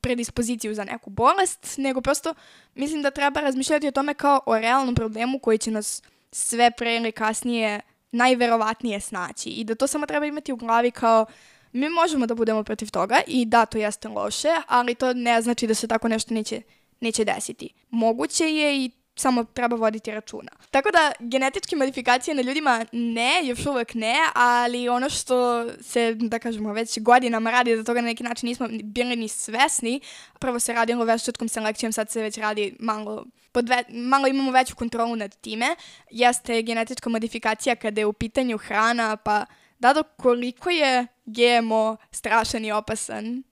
[0.00, 2.34] predispoziciju za neku bolest, nego prosto
[2.74, 6.96] mislim da treba razmišljati o tome kao o realnom problemu koji će nas sve pre
[6.96, 7.80] ili kasnije
[8.12, 11.26] najverovatnije snaći i da to samo treba imati u glavi kao
[11.72, 15.66] mi možemo da budemo protiv toga i da, to jeste loše, ali to ne znači
[15.66, 16.62] da se tako nešto neće,
[17.00, 17.74] neće desiti.
[17.90, 20.50] Moguće je i samo treba voditi računa.
[20.70, 26.38] Tako da genetičke modifikacije na ljudima ne, još uvek ne, ali ono što se, da
[26.38, 30.00] kažemo, već godinama radi, da toga na neki način nismo bili ni svesni,
[30.38, 35.16] prvo se radilo veštačkom selekcijom, sad se već radi malo, podve, malo imamo veću kontrolu
[35.16, 35.76] nad time,
[36.10, 39.46] jeste genetička modifikacija kada je u pitanju hrana, pa
[39.78, 43.42] da do koliko je GMO strašan i opasan?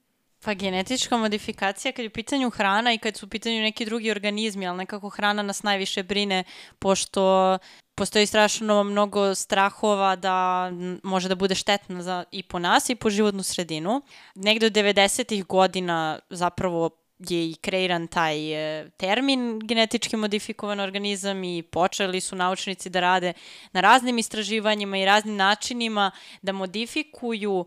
[0.44, 4.10] Pa genetička modifikacija kad je u pitanju hrana i kad su u pitanju neki drugi
[4.10, 6.44] organizmi, ali nekako hrana nas najviše brine
[6.78, 7.58] pošto
[7.94, 10.70] postoji strašno mnogo strahova da
[11.02, 14.02] može da bude štetna za, i po nas i po životnu sredinu.
[14.34, 15.46] Negde od 90.
[15.46, 22.90] godina zapravo je i kreiran taj e, termin genetički modifikovan organizam i počeli su naučnici
[22.90, 23.32] da rade
[23.72, 26.10] na raznim istraživanjima i raznim načinima
[26.42, 27.66] da modifikuju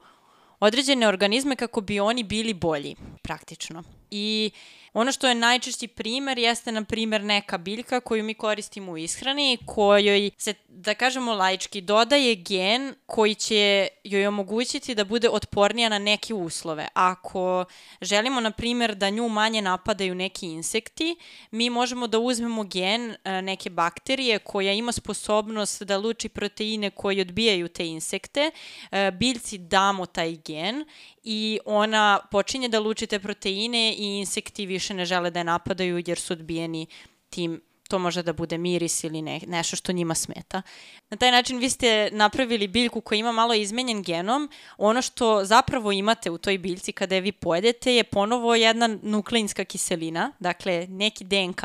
[0.59, 3.83] određene organizme kako bi oni bili bolji, praktično.
[4.11, 4.51] I
[4.93, 9.57] ono što je najčešći primer jeste, na primer, neka biljka koju mi koristimo u ishrani,
[9.65, 15.99] kojoj se, da kažemo laički, dodaje gen koji će joj omogućiti da bude otpornija na
[15.99, 16.87] neke uslove.
[16.93, 17.65] Ako
[18.01, 21.15] želimo, na primer, da nju manje napadaju neki insekti,
[21.51, 27.21] mi možemo da uzmemo gen e, neke bakterije koja ima sposobnost da luči proteine koji
[27.21, 28.51] odbijaju te insekte,
[28.91, 30.85] e, biljci damo taj gen
[31.23, 36.03] i ona počinje da luči te proteine i insekti više ne žele da je napadaju
[36.05, 36.87] jer su odbijeni
[37.29, 40.61] tim to može da bude miris ili ne, nešto što njima smeta.
[41.09, 44.49] Na taj način vi ste napravili biljku koja ima malo izmenjen genom.
[44.77, 49.65] Ono što zapravo imate u toj biljci kada je vi pojedete je ponovo jedna nukleinska
[49.65, 51.61] kiselina, dakle neki DNK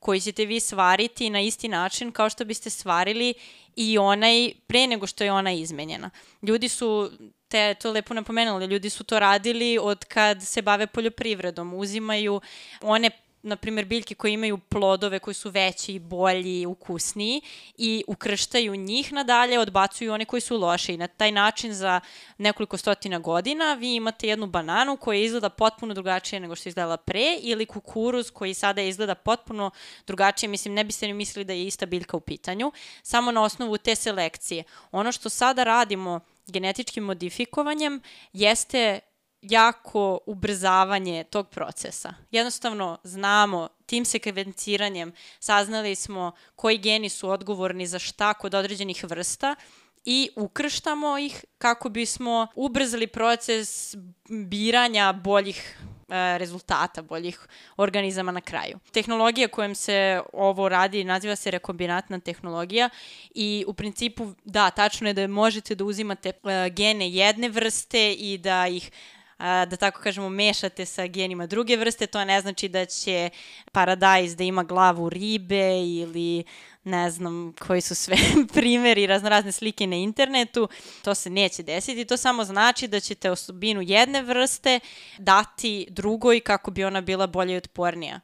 [0.00, 3.34] koji ćete vi svariti na isti način kao što biste svarili
[3.76, 6.10] i onaj pre nego što je ona izmenjena.
[6.42, 7.10] Ljudi su
[7.48, 12.40] te to lepo napomenuli, ljudi su to radili od kad se bave poljoprivredom, uzimaju
[12.82, 13.10] one
[13.46, 17.40] na primjer, biljke koje imaju plodove koji su veći, bolji, ukusniji
[17.76, 22.00] i ukrštaju njih nadalje, odbacuju one koji su loše i na taj način za
[22.38, 27.38] nekoliko stotina godina vi imate jednu bananu koja izgleda potpuno drugačije nego što izgledala pre
[27.40, 29.70] ili kukuruz koji sada izgleda potpuno
[30.06, 33.78] drugačije, mislim ne biste ni mislili da je ista biljka u pitanju, samo na osnovu
[33.78, 34.64] te selekcije.
[34.92, 39.00] Ono što sada radimo genetičkim modifikovanjem jeste
[39.42, 42.14] jako ubrzavanje tog procesa.
[42.30, 49.54] Jednostavno znamo tim sekvenciranjem saznali smo koji geni su odgovorni za šta kod određenih vrsta
[50.04, 53.94] i ukrštamo ih kako bismo ubrzali proces
[54.28, 55.78] biranja boljih
[56.38, 58.78] rezultata, boljih organizama na kraju.
[58.92, 62.90] Tehnologija kojom se ovo radi naziva se rekombinatna tehnologija
[63.34, 68.38] i u principu da, tačno je da možete da uzimate e, gene jedne vrste i
[68.38, 68.90] da ih
[69.38, 73.30] da tako kažemo, mešate sa genima druge vrste, to ne znači da će
[73.72, 76.44] paradajz da ima glavu ribe ili
[76.84, 78.16] ne znam koji su sve
[78.54, 80.68] primeri, raznorazne slike na internetu,
[81.02, 84.80] to se neće desiti, to samo znači da ćete osobinu jedne vrste
[85.18, 88.20] dati drugoj kako bi ona bila bolje i otpornija.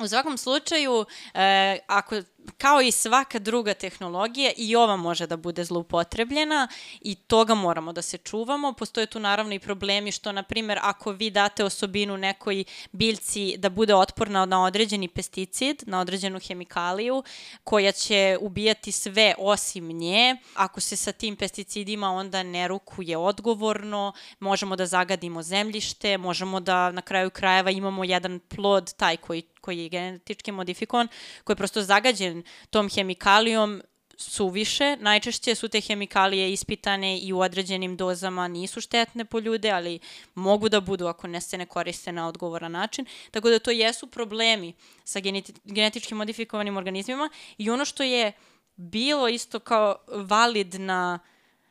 [0.00, 2.22] U svakom slučaju, e, ako
[2.58, 6.68] kao i svaka druga tehnologija i ova može da bude zloupotrebljena
[7.00, 8.72] i toga moramo da se čuvamo.
[8.72, 13.68] Postoje tu naravno i problemi što, na primjer, ako vi date osobinu nekoj biljci da
[13.68, 17.22] bude otporna na određeni pesticid, na određenu hemikaliju
[17.64, 24.12] koja će ubijati sve osim nje, ako se sa tim pesticidima onda ne rukuje odgovorno,
[24.40, 29.78] možemo da zagadimo zemljište, možemo da na kraju krajeva imamo jedan plod taj koji koji
[29.78, 31.08] je genetički modifikovan,
[31.44, 32.33] koji je prosto zagađen
[32.70, 33.82] tom hemikalijom
[34.16, 34.96] suviše.
[35.00, 39.98] Najčešće su te hemikalije ispitane i u određenim dozama nisu štetne po ljude, ali
[40.34, 43.06] mogu da budu ako ne se ne koriste na odgovoran način.
[43.30, 44.72] Tako da to jesu problemi
[45.04, 48.32] sa geneti genetički modifikovanim organizmima i ono što je
[48.76, 51.18] bilo isto kao validna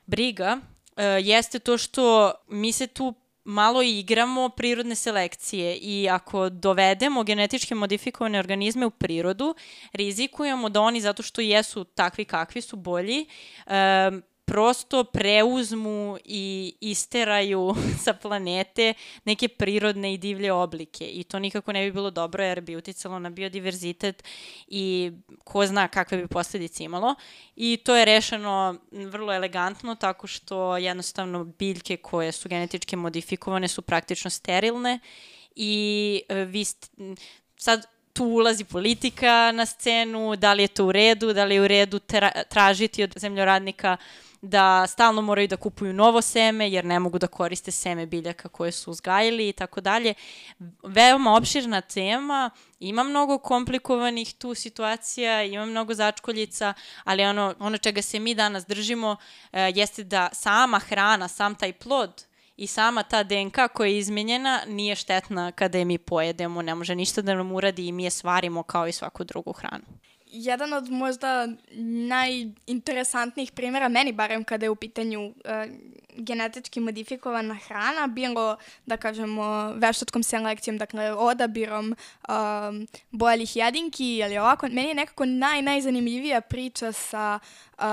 [0.06, 3.14] briga uh, jeste to što mi se tu
[3.44, 9.56] malo igramo prirodne selekcije i ako dovedemo genetički modifikovane organizme u prirodu,
[9.94, 13.26] rizikujemo da oni, zato što jesu takvi kakvi su bolji,
[13.68, 18.94] um, prosto preuzmu i isteraju sa planete
[19.26, 21.06] neke prirodne i divlje oblike.
[21.06, 24.24] I to nikako ne bi bilo dobro jer bi uticalo na biodiverzitet
[24.68, 25.12] i
[25.44, 27.16] ko zna kakve bi posledice imalo.
[27.56, 33.82] I to je rešeno vrlo elegantno tako što jednostavno biljke koje su genetički modifikovane su
[33.82, 35.00] praktično sterilne.
[35.56, 36.66] I e, vi
[37.58, 41.62] sad tu ulazi politika na scenu, da li je to u redu, da li je
[41.62, 43.98] u redu tra tražiti od zemljoradnika
[44.44, 48.72] da stalno moraju da kupuju novo seme jer ne mogu da koriste seme biljaka koje
[48.72, 50.14] su uzgajili i tako dalje.
[50.84, 56.74] Veoma opširna tema, ima mnogo komplikovanih tu situacija, ima mnogo začkoljica,
[57.04, 59.16] ali ono, ono čega se mi danas držimo
[59.52, 62.26] e, jeste da sama hrana, sam taj plod
[62.58, 66.96] i sama ta DNK koja je izmenjena nije štetna kada je mi pojedemo, ne može
[66.96, 69.86] ništa da nam uradi i mi je svarimo kao i svaku drugu hranu
[70.34, 71.48] jedan od možda
[72.08, 75.34] najinteresantnijih primjera, meni barem kada je u pitanju uh,
[76.16, 81.96] genetički modifikovana hrana, bilo, da kažemo, veštačkom selekcijom, dakle, odabirom
[82.30, 87.40] um, boljih jedinki ili ovako, meni je nekako naj, najzanimljivija priča sa
[87.78, 87.84] uh,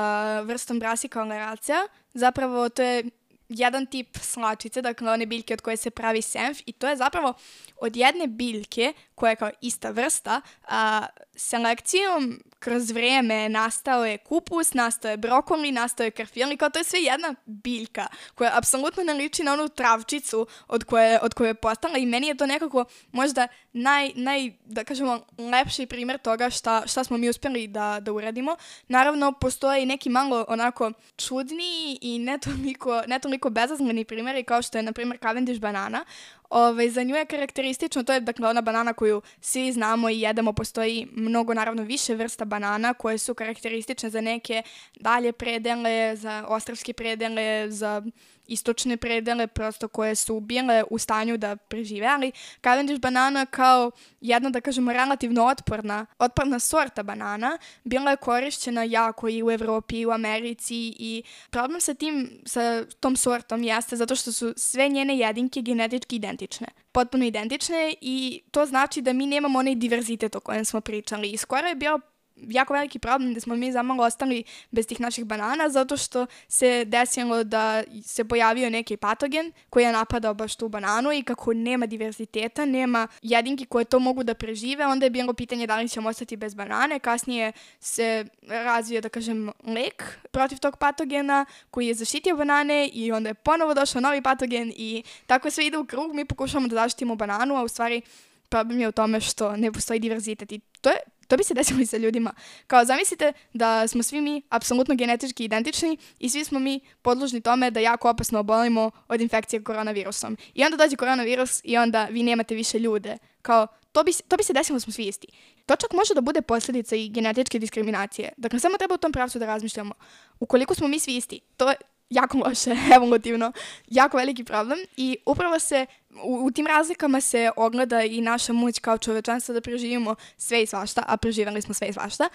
[0.44, 1.86] vrstom brasika oleracija.
[2.14, 3.04] Zapravo, to je
[3.48, 7.34] jedan tip slačice, dakle one biljke od koje se pravi senf i to je zapravo
[7.76, 11.06] od jedne biljke koja je kao ista vrsta, a,
[11.40, 16.78] selekcijom kroz vreme nastao je kupus, nastao je brokoli, nastao je karfil i kao to
[16.78, 21.48] je sve jedna biljka koja apsolutno ne liči na onu travčicu od koje, od koje
[21.48, 26.50] je postala i meni je to nekako možda naj, naj da kažemo, lepši primer toga
[26.50, 28.56] šta, šta smo mi uspeli da, da uradimo.
[28.88, 34.62] Naravno, postoje i neki malo onako čudni i ne toliko, ne toliko bezazmeni primjeri kao
[34.62, 36.04] što je, na primjer, Cavendish banana.
[36.50, 40.52] Ove, za nju je karakteristično, to je dakle ona banana koju svi znamo i jedemo,
[40.52, 44.62] postoji mnogo naravno više vrsta banana koje su karakteristične za neke
[45.00, 48.02] dalje predele, za ostravske predele, za
[48.50, 52.32] istočne predele prosto koje su bile u stanju da prežive, ali
[52.62, 53.90] Cavendish banana kao
[54.20, 60.00] jedna, da kažemo, relativno otporna, otporna sorta banana bila je korišćena jako i u Evropi
[60.00, 64.88] i u Americi i problem sa tim, sa tom sortom jeste zato što su sve
[64.88, 70.40] njene jedinke genetički identične potpuno identične i to znači da mi nemamo onaj diverzitet o
[70.40, 71.30] kojem smo pričali.
[71.30, 72.00] I skoro je bio
[72.48, 76.84] jako veliki problem da smo mi zamalo ostali bez tih naših banana zato što se
[76.84, 81.86] desilo da se pojavio neki patogen koji je napadao baš tu bananu i kako nema
[81.86, 86.08] diverziteta, nema jedinki koje to mogu da prežive, onda je bilo pitanje da li ćemo
[86.08, 86.98] ostati bez banane.
[86.98, 93.30] Kasnije se razvio, da kažem, lek protiv tog patogena koji je zaštitio banane i onda
[93.30, 96.14] je ponovo došao novi patogen i tako sve ide u krug.
[96.14, 98.02] Mi pokušamo da zaštitimo bananu, a u stvari
[98.48, 100.96] problem je u tome što ne postoji diverzitet i to je
[101.30, 102.32] To bi se desilo i sa ljudima.
[102.66, 107.70] Kao, zamislite da smo svi mi apsolutno genetički identični i svi smo mi podložni tome
[107.70, 110.36] da jako opasno obolimo od infekcije koronavirusom.
[110.54, 113.18] I onda dođe koronavirus i onda vi nemate više ljude.
[113.42, 115.26] Kao, to bi, to bi se desilo da smo svi isti.
[115.66, 118.32] To čak može da bude posljedica i genetičke diskriminacije.
[118.36, 119.94] Dakle, samo treba u tom pravcu da razmišljamo.
[120.40, 121.72] Ukoliko smo mi svi isti, to
[122.10, 123.52] jako loše, evolutivno,
[123.86, 125.86] jako veliki problem i upravo se
[126.24, 130.66] u, u tim razlikama se ogleda i naša moć kao čovečanstva da preživimo sve i
[130.66, 132.28] svašta, a preživali smo sve i svašta.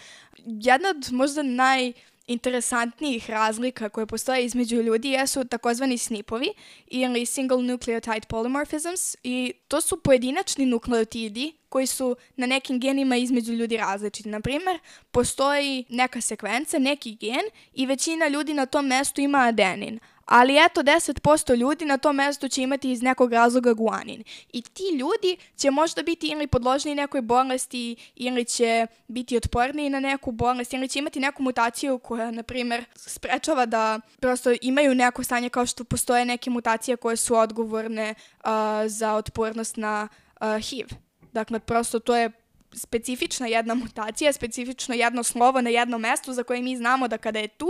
[0.45, 1.93] Jedna od možda naj
[2.27, 6.49] interesantnijih razlika koje postoje između ljudi jesu takozvani snipovi
[6.87, 13.53] ili single nucleotide polymorphisms i to su pojedinačni nukleotidi koji su na nekim genima između
[13.53, 14.29] ljudi različiti.
[14.29, 14.79] Na primer,
[15.11, 20.81] postoji neka sekvenca, neki gen i većina ljudi na tom mestu ima adenin, ali eto
[20.81, 24.23] 10% ljudi na tom mestu će imati iz nekog razloga guanin.
[24.53, 29.99] I ti ljudi će možda biti ili podložni nekoj bolesti ili će biti otporniji na
[29.99, 35.23] neku bolest ili će imati neku mutaciju koja, na primjer, sprečava da prosto imaju neko
[35.23, 38.49] stanje kao što postoje neke mutacije koje su odgovorne uh,
[38.87, 40.07] za otpornost na
[40.41, 40.87] uh, HIV.
[41.33, 42.31] Dakle, prosto to je
[42.73, 47.39] specifična jedna mutacija, specifično jedno slovo na jednom mestu za koje mi znamo da kada
[47.39, 47.69] je tu,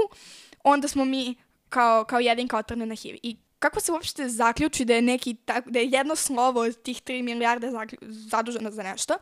[0.64, 1.36] onda smo mi
[1.76, 3.20] kao, kao jedinka otporne na HIV.
[3.24, 3.36] I
[3.66, 7.24] kako se uopšte zaključi da je neki tak, da je jedno slovo od tih 3
[7.24, 9.14] milijarde zaduženo za nešto.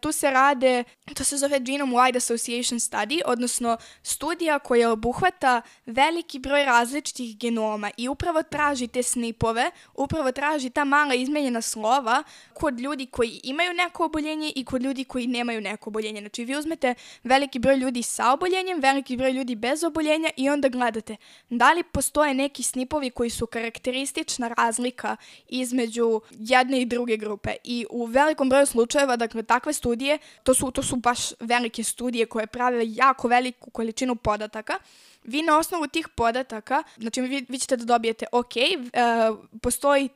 [0.00, 0.84] Tu se rade,
[1.14, 7.90] to se zove Genome Wide Association Study, odnosno studija koja obuhvata veliki broj različitih genoma
[7.96, 12.22] i upravo traži te snipove, upravo traži ta mala izmenjena slova
[12.54, 16.20] kod ljudi koji imaju neko oboljenje i kod ljudi koji nemaju neko oboljenje.
[16.20, 16.94] Znači vi uzmete
[17.24, 21.16] veliki broj ljudi sa oboljenjem, veliki broj ljudi bez oboljenja i onda gledate
[21.50, 25.16] da li postoje neki snipovi koji su karakteristični karakteristična razlika
[25.48, 27.50] između jedne i druge grupe.
[27.64, 32.26] I u velikom broju slučajeva, dakle, takve studije, to su, to su baš velike studije
[32.26, 34.78] koje prave jako veliku količinu podataka,
[35.24, 40.08] vi na osnovu tih podataka, znači vi, vi ćete da dobijete, ok, uh, postoji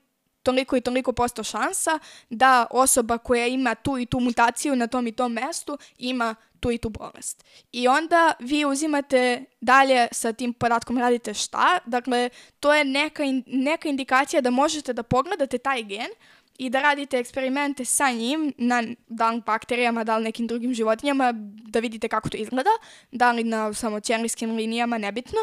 [0.43, 1.99] toliko i toliko posto šansa
[2.31, 6.71] da osoba koja ima tu i tu mutaciju na tom i tom mestu ima tu
[6.71, 7.45] i tu bolest.
[7.73, 12.31] I onda vi uzimate dalje sa tim podatkom radite šta, dakle
[12.61, 16.11] to je neka, in, neka indikacija da možete da pogledate taj gen
[16.59, 21.33] i da radite eksperimente sa njim na da li bakterijama, da li nekim drugim životinjama,
[21.69, 22.71] da vidite kako to izgleda,
[23.13, 25.39] da li na samo ćelijskim linijama, nebitno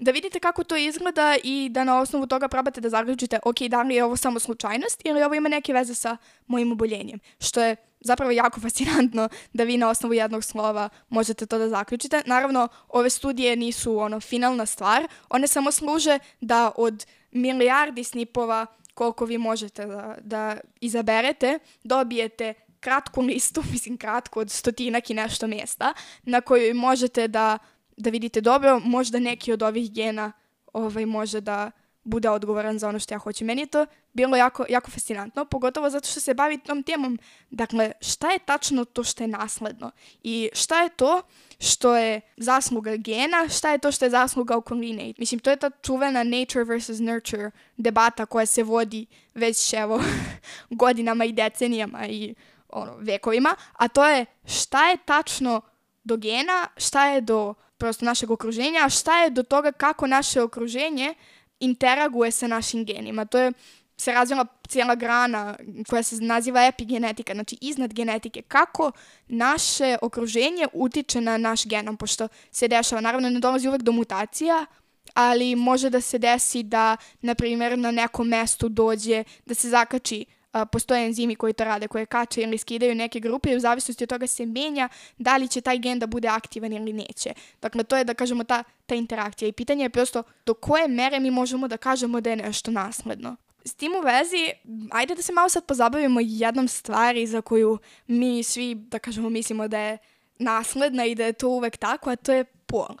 [0.00, 3.82] da vidite kako to izgleda i da na osnovu toga probate da zaključite ok, da
[3.82, 7.76] li je ovo samo slučajnost ili ovo ima neke veze sa mojim oboljenjem, što je
[8.00, 12.22] zapravo jako fascinantno da vi na osnovu jednog slova možete to da zaključite.
[12.26, 19.24] Naravno, ove studije nisu ono finalna stvar, one samo služe da od milijardi snipova koliko
[19.24, 25.94] vi možete da, da izaberete, dobijete kratku listu, mislim kratku od stotinak i nešto mjesta,
[26.22, 27.58] na kojoj možete da
[28.00, 30.32] da vidite dobro, možda neki od ovih gena
[30.72, 31.70] ovaj, može da
[32.04, 33.44] bude odgovoran za ono što ja hoću.
[33.44, 37.18] Meni je to bilo jako, jako fascinantno, pogotovo zato što se bavi tom temom.
[37.50, 39.90] Dakle, šta je tačno to što je nasledno?
[40.22, 41.22] I šta je to
[41.60, 45.14] što je zasluga gena, šta je to što je zasluga okoline?
[45.18, 50.02] Mislim, to je ta čuvena nature versus nurture debata koja se vodi već, evo,
[50.70, 52.34] godinama i decenijama i
[52.68, 55.60] ono, vekovima, a to je šta je tačno
[56.04, 60.42] do gena, šta je do prosto našeg okruženja, a šta je do toga kako naše
[60.42, 61.14] okruženje
[61.60, 63.24] interaguje sa našim genima.
[63.24, 63.52] To je
[64.00, 65.56] se razvila cijela grana
[65.88, 68.92] koja se naziva epigenetika, znači iznad genetike, kako
[69.28, 74.66] naše okruženje utiče na naš genom, pošto se dešava, naravno ne dolazi uvek do mutacija,
[75.14, 80.24] ali može da se desi da, na primjer, na nekom mestu dođe da se zakači
[80.52, 84.04] a, postoje enzimi koji to rade, koje kače ili skidaju neke grupe i u zavisnosti
[84.04, 84.88] od toga se menja
[85.18, 87.32] da li će taj gen da bude aktivan ili neće.
[87.62, 91.20] Dakle, to je da kažemo ta, ta interakcija i pitanje je prosto do koje mere
[91.20, 93.36] mi možemo da kažemo da je nešto nasledno.
[93.64, 94.50] S tim u vezi,
[94.90, 99.68] ajde da se malo sad pozabavimo jednom stvari za koju mi svi, da kažemo, mislimo
[99.68, 99.98] da je
[100.38, 102.96] nasledna i da je to uvek tako, a to je pol.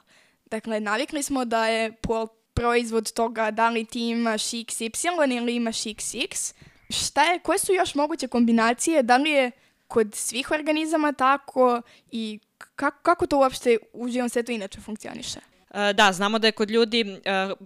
[0.50, 5.76] Dakle, navikli smo da je pol proizvod toga da li ti imaš XY ili imaš
[5.76, 6.54] XX,
[6.90, 9.50] šta je, koje su još moguće kombinacije, da li je
[9.88, 12.38] kod svih organizama tako i
[12.74, 15.38] kako, kako to uopšte u živom svetu inače funkcioniše?
[15.74, 17.16] E, da, znamo da je kod ljudi e,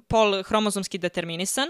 [0.08, 1.68] pol hromozomski determinisan.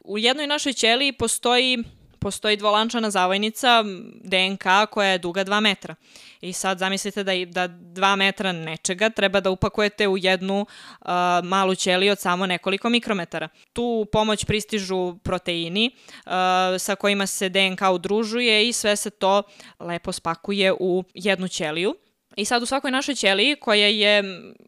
[0.00, 1.84] U jednoj našoj ćeliji postoji
[2.22, 3.84] postoji dvolančana zavojnica
[4.24, 5.94] DNK koja je duga 2 metra.
[6.40, 11.06] I sad zamislite da, da 2 metra nečega treba da upakujete u jednu uh,
[11.44, 13.48] malu ćeliju od samo nekoliko mikrometara.
[13.72, 16.32] Tu pomoć pristižu proteini uh,
[16.78, 19.42] sa kojima se DNK udružuje i sve se to
[19.80, 21.94] lepo spakuje u jednu ćeliju.
[22.36, 24.22] I sad u svakoj našoj ćeliji koja je,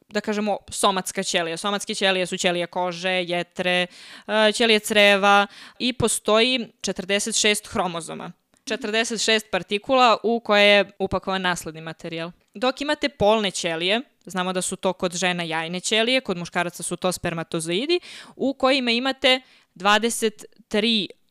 [0.09, 1.57] da kažemo, somatska ćelija.
[1.57, 3.87] Somatske ćelije su ćelije kože, jetre,
[4.27, 5.47] e, ćelije creva
[5.79, 8.33] i postoji 46 hromozoma.
[8.65, 12.31] 46 partikula u koje je upakovan nasledni materijal.
[12.55, 16.97] Dok imate polne ćelije, znamo da su to kod žena jajne ćelije, kod muškaraca su
[16.97, 18.01] to spermatozoidi,
[18.37, 19.41] u kojima imate
[19.75, 21.24] 23 uh,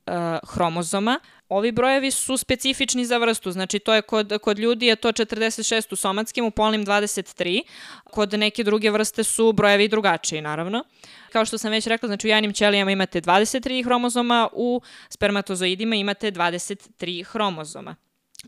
[0.47, 1.19] hromozoma.
[1.49, 5.93] Ovi brojevi su specifični za vrstu, znači to je kod, kod ljudi je to 46
[5.93, 7.61] u somatskim, u polnim 23,
[8.03, 10.83] kod neke druge vrste su brojevi drugačiji naravno.
[11.31, 16.31] Kao što sam već rekla, znači u jajnim ćelijama imate 23 hromozoma, u spermatozoidima imate
[16.31, 17.95] 23 hromozoma.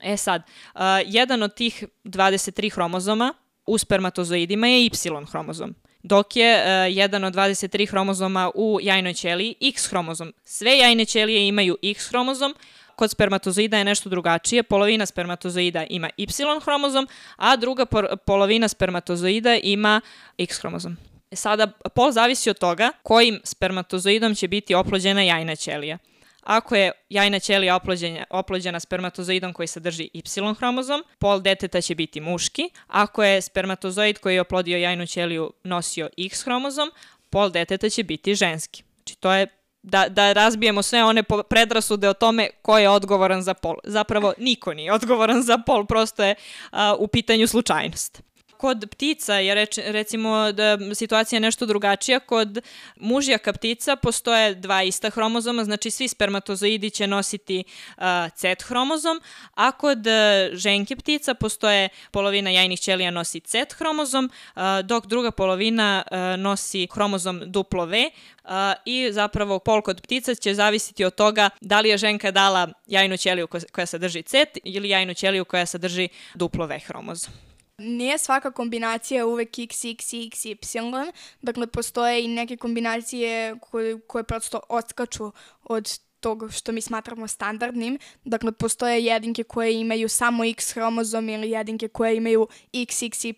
[0.04, 0.42] E sad,
[0.76, 3.34] uh, jedan od tih 23 hromozoma
[3.66, 4.90] u spermatozoidima je Y
[5.32, 5.76] hromozom
[6.06, 10.34] dok je uh, jedan od 23 hromozoma u jajnoj ćeliji X hromozom.
[10.44, 12.56] Sve jajne ćelije imaju X hromozom,
[12.96, 14.64] kod spermatozoida je nešto drugačije.
[14.64, 16.28] Polovina spermatozoida ima Y
[16.62, 17.86] hromozom, a druga
[18.26, 20.02] polovina spermatozoida ima
[20.38, 20.98] X hromozom.
[21.32, 25.98] E sada, pol zavisi od toga kojim spermatozoidom će biti oplođena jajna ćelija.
[26.46, 30.22] Ako je jajna ćelija oplođena, oplođena spermatozoidom koji sadrži Y
[30.58, 32.70] hromozom, pol deteta će biti muški.
[32.88, 36.92] Ako je spermatozoid koji je oplodio jajnu ćeliju nosio X hromozom,
[37.30, 38.84] pol deteta će biti ženski.
[38.96, 39.48] Znači to je
[39.82, 43.76] da, da razbijemo sve one predrasude o tome ko je odgovoran za pol.
[43.84, 46.36] Zapravo niko nije odgovoran za pol, prosto je
[46.72, 48.22] a, u pitanju slučajnost.
[48.58, 52.20] Kod ptica je reč, recimo da situacija je nešto drugačija.
[52.20, 52.62] Kod
[52.96, 57.64] mužjaka ptica postoje dva ista hromozoma, znači svi spermatozoidi će nositi
[57.98, 58.04] uh,
[58.36, 59.22] Z hromozom,
[59.54, 60.14] a kod uh,
[60.54, 66.88] ženke ptica postoje polovina jajnih ćelija nosi Z hromozom, uh, dok druga polovina uh, nosi
[66.94, 68.10] hromozom duplo V,
[68.46, 68.52] Uh,
[68.86, 73.18] i zapravo pol kod ptica će zavisiti od toga da li je ženka dala jajnu
[73.18, 77.34] ćeliju koja sadrži C ili jajnu ćeliju koja sadrži duplo V hromozom.
[77.78, 81.12] Nije svaka kombinacija uvek x, x, x, y.
[81.42, 85.32] Dakle, postoje i neke kombinacije koje, koje prosto odskaču
[85.64, 88.00] od tog što mi smatramo standardnim.
[88.24, 93.34] Dakle, postoje jedinke koje imaju samo X hromozom ili jedinke koje imaju X, X, Y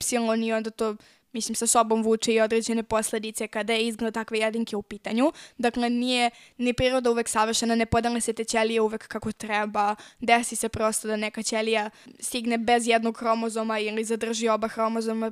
[0.48, 0.96] i onda to
[1.38, 5.32] mislim, sa sobom vuče i određene posledice kada je izgled takve jedinke u pitanju.
[5.58, 10.56] Dakle, nije ni priroda uvek savršena, ne podale se te ćelije uvek kako treba, desi
[10.56, 15.32] se prosto da neka ćelija stigne bez jednog hromozoma ili zadrži oba hromozoma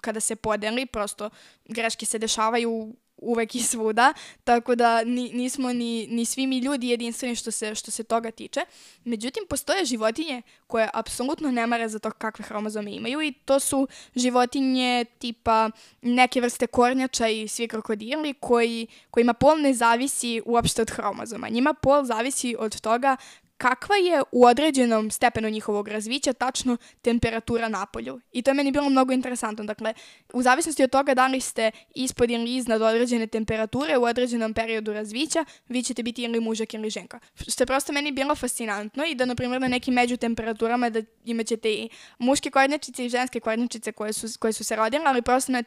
[0.00, 1.30] kada se podeli, prosto
[1.64, 2.94] greške se dešavaju
[3.24, 4.12] uvek i svuda,
[4.44, 8.30] tako da ni, nismo ni, ni svi mi ljudi jedinstveni što se, što se toga
[8.30, 8.60] tiče.
[9.04, 13.88] Međutim, postoje životinje koje apsolutno ne mare za to kakve hromozome imaju i to su
[14.14, 15.70] životinje tipa
[16.02, 21.48] neke vrste kornjača i svi krokodili koji, kojima pol ne zavisi uopšte od hromozoma.
[21.48, 23.16] Njima pol zavisi od toga
[23.56, 28.20] kakva je u određenom stepenu njihovog razvića tačno temperatura na polju.
[28.32, 29.64] I to je meni bilo mnogo interesantno.
[29.64, 29.94] Dakle,
[30.32, 34.92] u zavisnosti od toga da li ste ispod ili iznad određene temperature u određenom periodu
[34.92, 37.18] razvića, vi ćete biti ili mužak ili ženka.
[37.48, 41.02] Što je prosto meni bilo fascinantno i da, na primjer, na nekim među temperaturama da
[41.24, 41.88] imaćete i
[42.18, 45.62] muške kornjačice i ženske kornjačice koje su, koje su se rodile, ali prosto na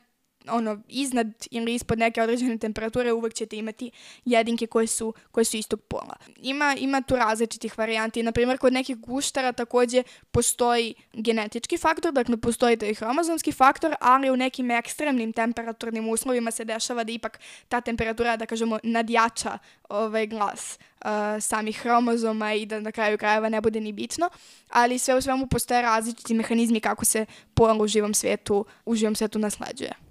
[0.50, 3.92] ono, iznad ili ispod neke određene temperature uvek ćete imati
[4.26, 6.16] jedinke koje su, koje su istog pola.
[6.38, 8.24] Ima, ima tu različitih varijanti.
[8.24, 14.38] Naprimjer, kod nekih guštara takođe postoji genetički faktor, dakle postoji taj hromozomski faktor, ali u
[14.38, 17.40] nekim ekstremnim temperaturnim uslovima se dešava da ipak
[17.70, 19.58] ta temperatura, da kažemo, nadjača
[19.90, 21.10] ovaj glas uh,
[21.42, 24.30] samih hromozoma i da na kraju krajeva ne bude ni bitno,
[24.70, 29.16] ali sve u svemu postoje različiti mehanizmi kako se pol u živom svetu, u živom
[29.16, 30.07] svetu nasleđuje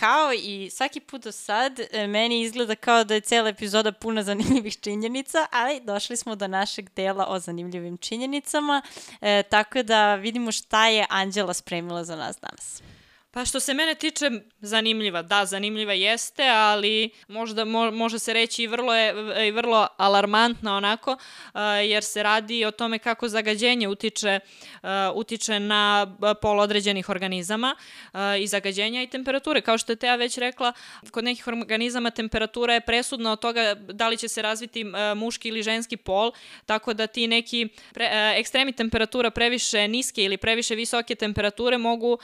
[0.00, 4.22] kao i svaki put do sad, e, meni izgleda kao da je cela epizoda puna
[4.22, 8.82] zanimljivih činjenica, ali došli smo do našeg dela o zanimljivim činjenicama,
[9.20, 12.82] e, tako da vidimo šta je Anđela spremila za nas danas.
[13.30, 14.30] Pa što se mene tiče,
[14.66, 15.22] zanimljiva.
[15.22, 19.14] Da, zanimljiva jeste, ali možda mo, može se reći i vrlo, je,
[19.48, 24.40] i vrlo alarmantna onako, uh, jer se radi o tome kako zagađenje utiče,
[24.82, 27.76] uh, utiče na pol određenih organizama
[28.12, 29.60] uh, i zagađenja i temperature.
[29.60, 30.72] Kao što je Teja već rekla,
[31.10, 34.84] kod nekih organizama temperatura je presudna od toga da li će se razviti
[35.16, 36.32] muški ili ženski pol,
[36.66, 42.18] tako da ti neki pre, ekstremi temperatura previše niske ili previše visoke temperature mogu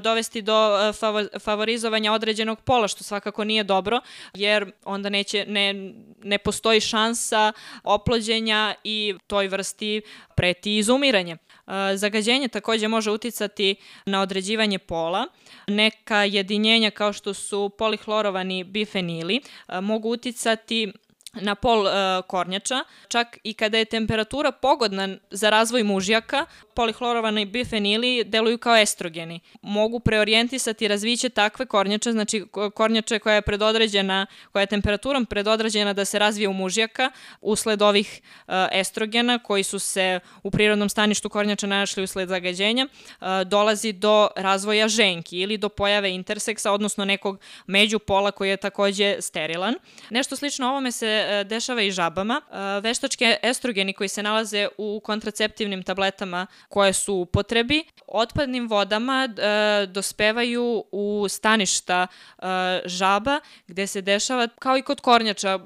[0.00, 0.92] dovesti do e,
[1.72, 4.00] favorizovanja određenog pola, što svakako nije dobro,
[4.34, 5.92] jer onda neće, ne,
[6.22, 7.52] ne postoji šansa
[7.84, 10.02] oplođenja i toj vrsti
[10.36, 11.36] preti izumiranje.
[11.36, 15.26] E, zagađenje takođe može uticati na određivanje pola.
[15.66, 20.92] Neka jedinjenja kao što su polihlorovani bifenili e, mogu uticati
[21.40, 21.92] na pol uh,
[22.26, 29.40] kornjača, čak i kada je temperatura pogodna za razvoj mužjaka, polihlorovani bifenili deluju kao estrogeni.
[29.62, 32.44] Mogu preorijentisati razviće takve kornjače, znači
[32.74, 37.10] kornjače koja je predodređena, koja je temperaturom predodređena da se razvije u mužjaka
[37.40, 43.26] usled ovih uh, estrogena koji su se u prirodnom staništu kornjača našli usled zagađenja, uh,
[43.46, 49.74] dolazi do razvoja ženki ili do pojave interseksa, odnosno nekog međupola koji je takođe sterilan.
[50.10, 52.40] Nešto slično ovome se E, dešava i žabama.
[52.40, 59.28] E, veštački estrogeni koji se nalaze u kontraceptivnim tabletama koje su u potrebi, otpadnim vodama
[59.28, 62.06] e, dospevaju u staništa
[62.84, 65.58] žaba gde se dešava, kao i kod kornjača,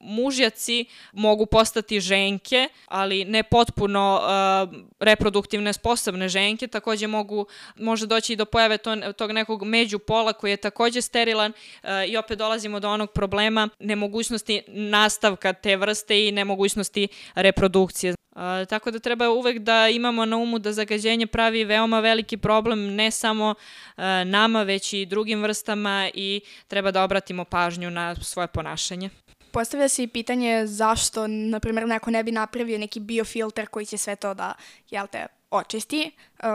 [0.00, 7.46] mužjaci mogu postati ženke, ali ne potpuno uh, reproduktivne sposobne ženke, takođe mogu,
[7.76, 12.16] može doći i do pojave to, tog nekog međupola koji je takođe sterilan uh, i
[12.16, 18.14] opet dolazimo do onog problema nemogućnosti nastavka te vrste i nemogućnosti reprodukcije.
[18.34, 22.94] A, tako da treba uvek da imamo na umu da zagađenje pravi veoma veliki problem
[22.94, 23.54] ne samo
[23.96, 29.10] a, nama, već i drugim vrstama i treba da obratimo pažnju na svoje ponašanje.
[29.50, 33.96] Postavlja se i pitanje zašto, na primjer, neko ne bi napravio neki biofilter koji će
[33.98, 34.54] sve to da,
[34.90, 36.10] jel te, očisti,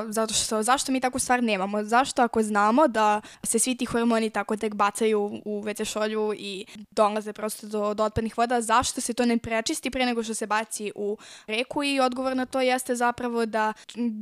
[0.09, 1.83] zato što zašto mi takvu stvar nemamo?
[1.83, 6.65] Zašto ako znamo da se svi ti hormoni tako tek bacaju u WC šolju i
[6.91, 10.47] dolaze prosto do, do otpadnih voda, zašto se to ne prečisti pre nego što se
[10.47, 11.17] baci u
[11.47, 13.73] reku i odgovor na to jeste zapravo da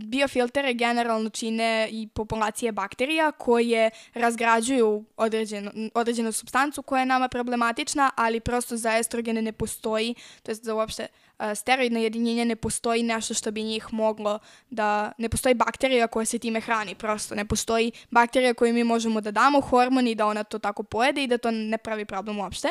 [0.05, 8.11] biofiltere generalno čine i populacije bakterija koje razgrađuju određenu, određenu substancu koja je nama problematična,
[8.15, 11.07] ali prosto za estrogene ne postoji, to je za uopšte
[11.55, 14.39] steroidna jedinjenja ne postoji nešto što bi njih moglo
[14.69, 15.11] da...
[15.17, 17.35] Ne postoji bakterija koja se time hrani, prosto.
[17.35, 21.23] Ne postoji bakterija koju mi možemo da damo hormon i da ona to tako pojede
[21.23, 22.67] i da to ne pravi problem uopšte.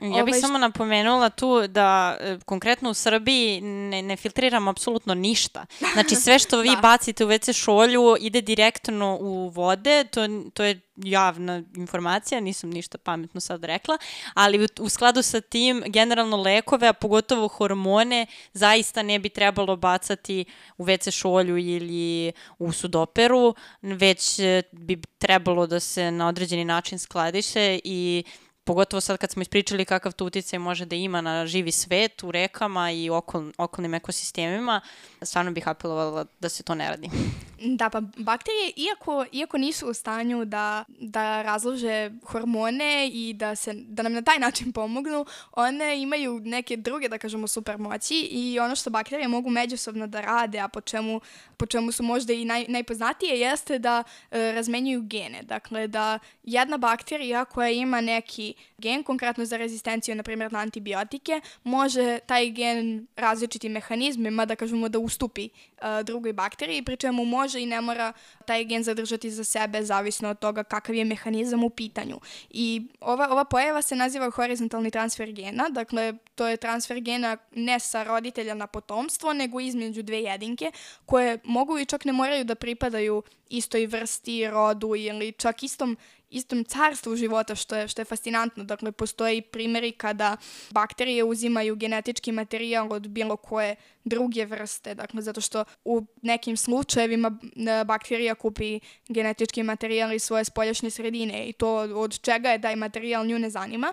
[0.00, 5.14] Ja bih ovaj, samo napomenula tu da e, konkretno u Srbiji ne, ne filtriramo apsolutno
[5.14, 5.66] ništa.
[5.92, 6.80] Znači sve što vi da.
[6.80, 10.20] bacite u WC šolju ide direktno u vode, to,
[10.54, 13.98] to je javna informacija, nisam ništa pametno sad rekla,
[14.34, 20.44] ali u, skladu sa tim generalno lekove, a pogotovo hormone, zaista ne bi trebalo bacati
[20.78, 26.98] u WC šolju ili u sudoperu, već e, bi trebalo da se na određeni način
[26.98, 28.24] skladiše i
[28.64, 32.30] pogotovo sad kad smo ispričali kakav to uticaj može da ima na živi svet u
[32.30, 34.80] rekama i okol, okolnim ekosistemima,
[35.22, 37.10] stvarno bih apelovala da se to ne radi.
[37.66, 43.72] Da, pa bakterije, iako, iako nisu u stanju da, da razlože hormone i da, se,
[43.74, 48.76] da nam na taj način pomognu, one imaju neke druge, da kažemo, supermoći i ono
[48.76, 51.20] što bakterije mogu međusobno da rade, a po čemu,
[51.56, 55.42] po čemu su možda i naj, najpoznatije, jeste da e, razmenjuju gene.
[55.42, 61.40] Dakle, da jedna bakterija koja ima neki gen, konkretno za rezistenciju, na primjer, na antibiotike,
[61.64, 67.60] može taj gen različitim mehanizmima, da kažemo, da ustupi uh, drugoj bakteriji, pri čemu može
[67.60, 68.12] i ne mora
[68.46, 72.20] taj gen zadržati za sebe, zavisno od toga kakav je mehanizam u pitanju.
[72.50, 77.80] I ova, ova pojava se naziva horizontalni transfer gena, dakle, to je transfer gena ne
[77.80, 80.72] sa roditelja na potomstvo, nego između dve jedinke,
[81.06, 85.96] koje mogu i čak ne moraju da pripadaju istoj vrsti, rodu ili čak istom
[86.34, 88.64] istom carstvu života, što je, što je fascinantno.
[88.64, 90.36] Dakle, postoje primjeri kada
[90.70, 97.38] bakterije uzimaju genetički materijal od bilo koje druge vrste, dakle, zato što u nekim slučajevima
[97.86, 103.26] bakterija kupi genetički materijal iz svoje spoljašnje sredine i to od čega je taj materijal
[103.26, 103.92] nju ne zanima.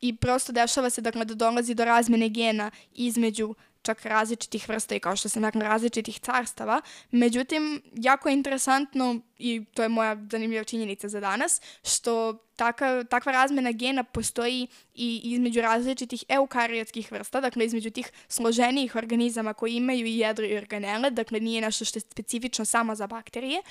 [0.00, 5.00] I prosto dešava se dakle, da dolazi do razmene gena između čak različitih vrsta i
[5.00, 6.80] kao što sam rekla različitih carstava.
[7.10, 13.32] Međutim, jako je interesantno i to je moja zanimljiva činjenica za danas, što taka, takva
[13.32, 20.06] razmena gena postoji i između različitih eukariotskih vrsta, dakle između tih složenijih organizama koji imaju
[20.06, 23.62] i jedro i organele, dakle nije nešto što je specifično samo za bakterije.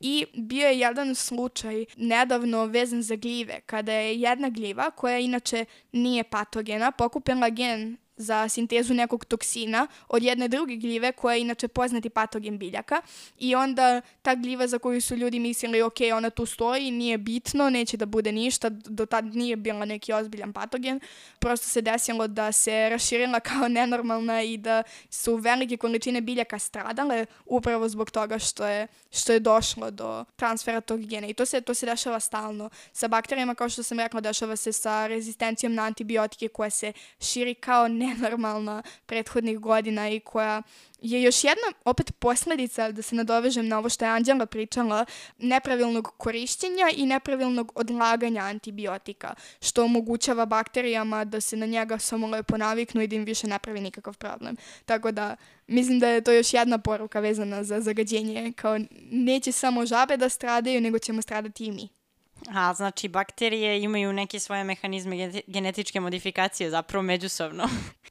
[0.00, 5.64] I bio je jedan slučaj nedavno vezan za gljive, kada je jedna gljiva koja inače
[5.92, 11.68] nije patogena pokupila gen za sintezu nekog toksina od jedne druge gljive koja je inače
[11.68, 13.02] poznati patogen biljaka
[13.38, 17.70] i onda ta gljiva za koju su ljudi mislili ok, ona tu stoji, nije bitno,
[17.70, 21.00] neće da bude ništa, do tad nije bila neki ozbiljan patogen,
[21.38, 27.26] prosto se desilo da se raširila kao nenormalna i da su velike količine biljaka stradale
[27.46, 31.26] upravo zbog toga što je, što je došlo do transfera tog gena.
[31.26, 34.72] I to se, to se dešava stalno sa bakterijama, kao što sam rekla, dešava se
[34.72, 40.62] sa rezistencijom na antibiotike koja se širi kao ne nenormalna prethodnih godina i koja
[41.00, 45.04] je još jedna opet posledica, da se nadovežem na ovo što je Anđela pričala,
[45.38, 52.56] nepravilnog korišćenja i nepravilnog odlaganja antibiotika, što omogućava bakterijama da se na njega samo lepo
[52.56, 54.56] naviknu i da im više ne pravi nikakav problem.
[54.84, 55.36] Tako da,
[55.66, 58.78] mislim da je to još jedna poruka vezana za zagađenje, kao
[59.10, 62.03] neće samo žabe da stradaju, nego ćemo stradati i mi.
[62.52, 67.68] A, znači bakterije imaju neke svoje mehanizme genetičke modifikacije zapravo međusobno.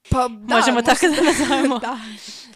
[0.10, 0.56] Pa da.
[0.56, 1.80] Možemo tako da nazovemo.
[1.88, 2.00] da.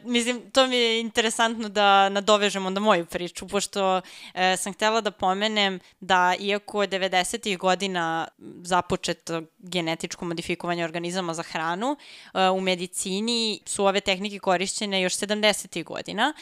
[0.04, 4.02] Mislim, to mi je interesantno da nadovežem onda moju priču, pošto
[4.34, 7.58] e, sam htela da pomenem da iako je 90.
[7.58, 8.28] godina
[8.62, 11.98] započeto genetičko modifikovanje organizama za hranu,
[12.34, 15.84] e, u medicini su ove tehnike korišćene još 70.
[15.84, 16.34] godina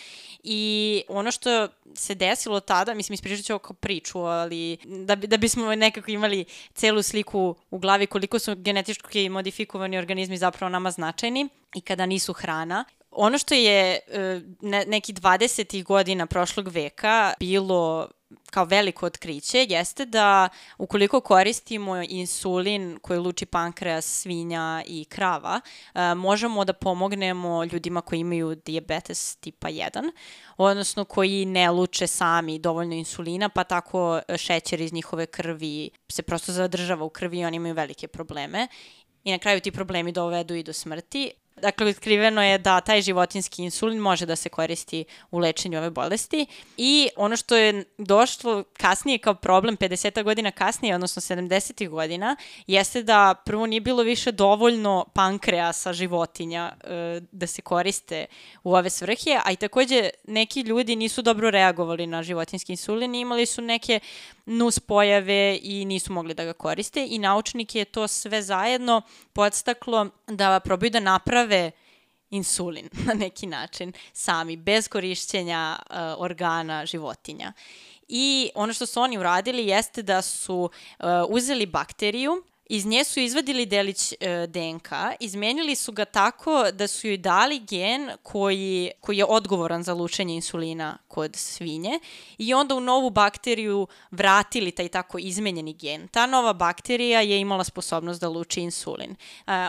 [0.43, 5.24] i ono što se desilo tada, mislim ispričat ću ovo kao priču, ali da, bi,
[5.27, 10.91] da bismo nekako imali celu sliku u glavi koliko su genetički modifikovani organizmi zapravo nama
[10.91, 12.85] značajni i kada nisu hrana.
[13.11, 15.83] Ono što je e, ne, neki 20.
[15.83, 18.09] godina prošlog veka bilo
[18.51, 25.61] kao veliko otkriće jeste da ukoliko koristimo insulin koji luči pankreas svinja i krava,
[25.93, 30.11] e, možemo da pomognemo ljudima koji imaju diabetes tipa 1,
[30.57, 36.51] odnosno koji ne luče sami dovoljno insulina, pa tako šećer iz njihove krvi se prosto
[36.51, 38.67] zadržava u krvi i oni imaju velike probleme
[39.23, 41.31] i na kraju ti problemi dovedu i do smrti.
[41.65, 46.45] Dakle, otkriveno je da taj životinski insulin može da se koristi u lečenju ove bolesti.
[46.77, 52.35] I ono što je došlo kasnije kao problem, 50 godina kasnije, odnosno 70 godina,
[52.67, 58.25] jeste da prvo nije bilo više dovoljno pankreasa životinja e, da se koriste
[58.63, 63.19] u ove svrhe, a i takođe neki ljudi nisu dobro reagovali na životinski insulin i
[63.19, 63.99] imali su neke
[64.45, 69.01] nus pojave i nisu mogli da ga koriste i naučnike je to sve zajedno
[69.33, 71.54] podstaklo da probaju da naprave
[72.29, 77.53] insulin na neki način sami, bez korišćenja uh, organa životinja.
[78.07, 83.19] I ono što su oni uradili jeste da su uh, uzeli bakteriju Iz nje su
[83.19, 84.89] izvadili delić e, DNK,
[85.19, 90.35] izmenili su ga tako da su joj dali gen koji, koji je odgovoran za lučenje
[90.35, 91.99] insulina kod svinje
[92.37, 96.07] i onda u novu bakteriju vratili taj tako izmenjeni gen.
[96.07, 99.11] Ta nova bakterija je imala sposobnost da luči insulin.
[99.11, 99.15] E,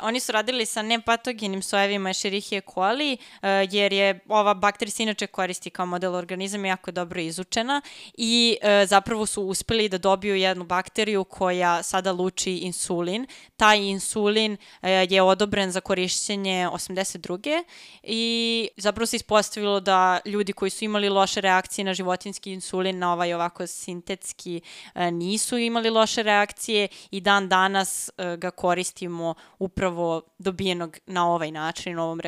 [0.03, 5.26] oni su radili sa nepatogenim sojevima Escherichia coli, e, jer je ova bakterija se inače
[5.26, 7.80] koristi kao model organizama jako dobro izučena
[8.16, 13.26] i e, zapravo su uspeli da dobiju jednu bakteriju koja sada luči insulin insulin.
[13.57, 17.64] Taj insulin e, je odobren za korišćenje 82.
[18.03, 23.12] i zapravo se ispostavilo da ljudi koji su imali loše reakcije na životinski insulin, na
[23.12, 24.61] ovaj ovako sintetski,
[24.95, 31.51] e, nisu imali loše reakcije i dan danas e, ga koristimo upravo dobijenog na ovaj
[31.51, 32.20] način, ovom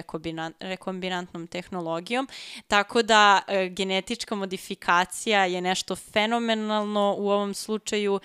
[0.60, 2.28] rekombinantnom tehnologijom.
[2.68, 3.40] Tako da
[3.70, 8.20] genetička modifikacija je nešto fenomenalno u ovom slučaju,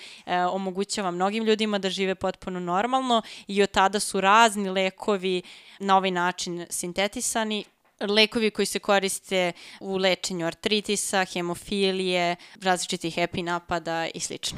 [0.52, 5.42] omogućava mnogim ljudima da žive potpuno normalno i od tada su razni lekovi
[5.80, 7.64] na ovaj način sintetisani
[8.00, 14.58] lekovi koji se koriste u lečenju artritisa, hemofilije, različitih epinapada i slično.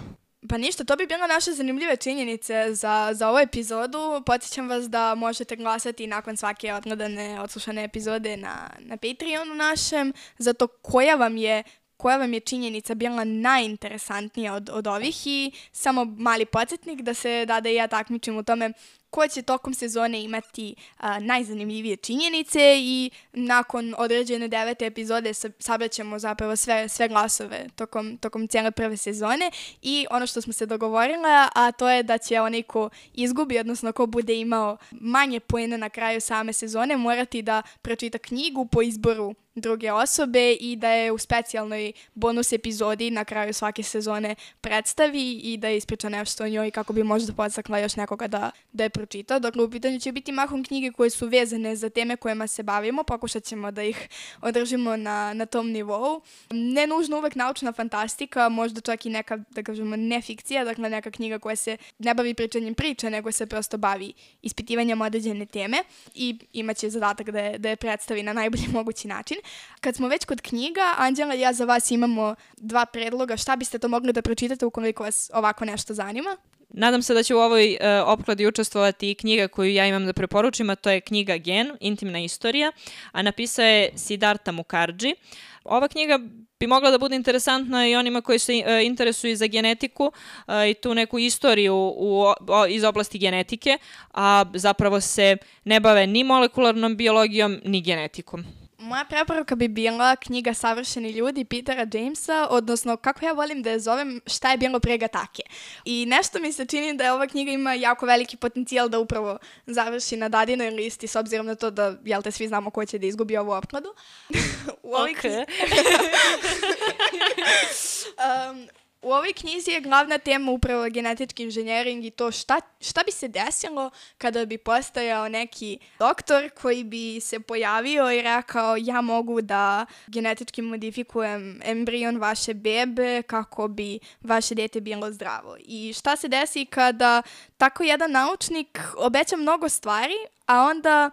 [0.49, 4.23] Pa ništa, to bi bilo naše zanimljive činjenice za, za ovu epizodu.
[4.25, 10.53] Podsjećam vas da možete glasati nakon svake odgledane, odslušane epizode na, na Patreonu našem, za
[10.53, 11.63] to koja vam je
[11.97, 17.45] koja vam je činjenica bila najinteresantnija od, od ovih i samo mali podsjetnik da se
[17.45, 18.73] da da ja takmičim u tome
[19.09, 26.55] ko će tokom sezone imati a, najzanimljivije činjenice i nakon određene devete epizode sabraćemo zapravo
[26.55, 29.51] sve, sve glasove tokom, tokom cijele prve sezone.
[29.81, 33.91] I ono što smo se dogovorila, a to je da će onaj ko izgubi, odnosno
[33.91, 39.35] ko bude imao manje pojene na kraju same sezone, morati da pročita knjigu po izboru
[39.55, 45.57] druge osobe i da je u specijalnoj bonus epizodi na kraju svake sezone predstavi i
[45.57, 49.39] da ispriča nešto o njoj kako bi možda podstakla još nekoga da, da je pročita.
[49.39, 53.03] Dakle, u pitanju će biti mahom knjige koje su vezane za teme kojima se bavimo,
[53.03, 54.07] pokušat ćemo da ih
[54.41, 56.21] održimo na, na tom nivou.
[56.49, 61.39] Ne nužno uvek naučna fantastika, možda čak i neka, da kažemo, nefikcija, dakle neka knjiga
[61.39, 65.77] koja se ne bavi pričanjem priča, nego se prosto bavi ispitivanjem određene teme
[66.13, 69.37] i imaće zadatak da je, da je predstavi na najbolji mogući način.
[69.81, 73.37] Kad smo već kod knjiga, Anđela i ja za vas imamo dva predloga.
[73.37, 76.37] Šta biste to mogli da pročitate ukoliko vas ovako nešto zanima?
[76.69, 80.13] Nadam se da će u ovoj uh, opkladi učestvovati i knjiga koju ja imam da
[80.13, 82.71] preporučim, a to je knjiga Gen, intimna istorija,
[83.11, 85.15] a napisao je Siddhartha Mukherjee.
[85.63, 86.19] Ova knjiga
[86.59, 90.73] bi mogla da bude interesantna i onima koji se uh, interesuju za genetiku uh, i
[90.73, 93.77] tu neku istoriju u, o, iz oblasti genetike,
[94.13, 98.64] a zapravo se ne bave ni molekularnom biologijom, ni genetikom.
[98.85, 103.79] Moja preporuka bi bila knjiga Savršeni ljudi Petera Jamesa, odnosno kako ja volim da je
[103.79, 105.43] zovem Šta je bilo pre Gatake.
[105.85, 109.37] I nešto mi se čini da je ova knjiga ima jako veliki potencijal da upravo
[109.65, 112.97] završi na dadinoj listi s obzirom na to da, jel te, svi znamo ko će
[112.97, 113.89] da izgubi ovu opkladu.
[114.83, 115.37] U ovoj okay.
[118.51, 118.67] um,
[119.05, 123.27] U ovoj knjizi je glavna tema upravo genetički inženjering i to šta, šta bi se
[123.27, 129.85] desilo kada bi postojao neki doktor koji bi se pojavio i rekao ja mogu da
[130.07, 135.57] genetički modifikujem embrion vaše bebe kako bi vaše dete bilo zdravo.
[135.59, 137.21] I šta se desi kada
[137.57, 141.11] tako jedan naučnik obeća mnogo stvari, a onda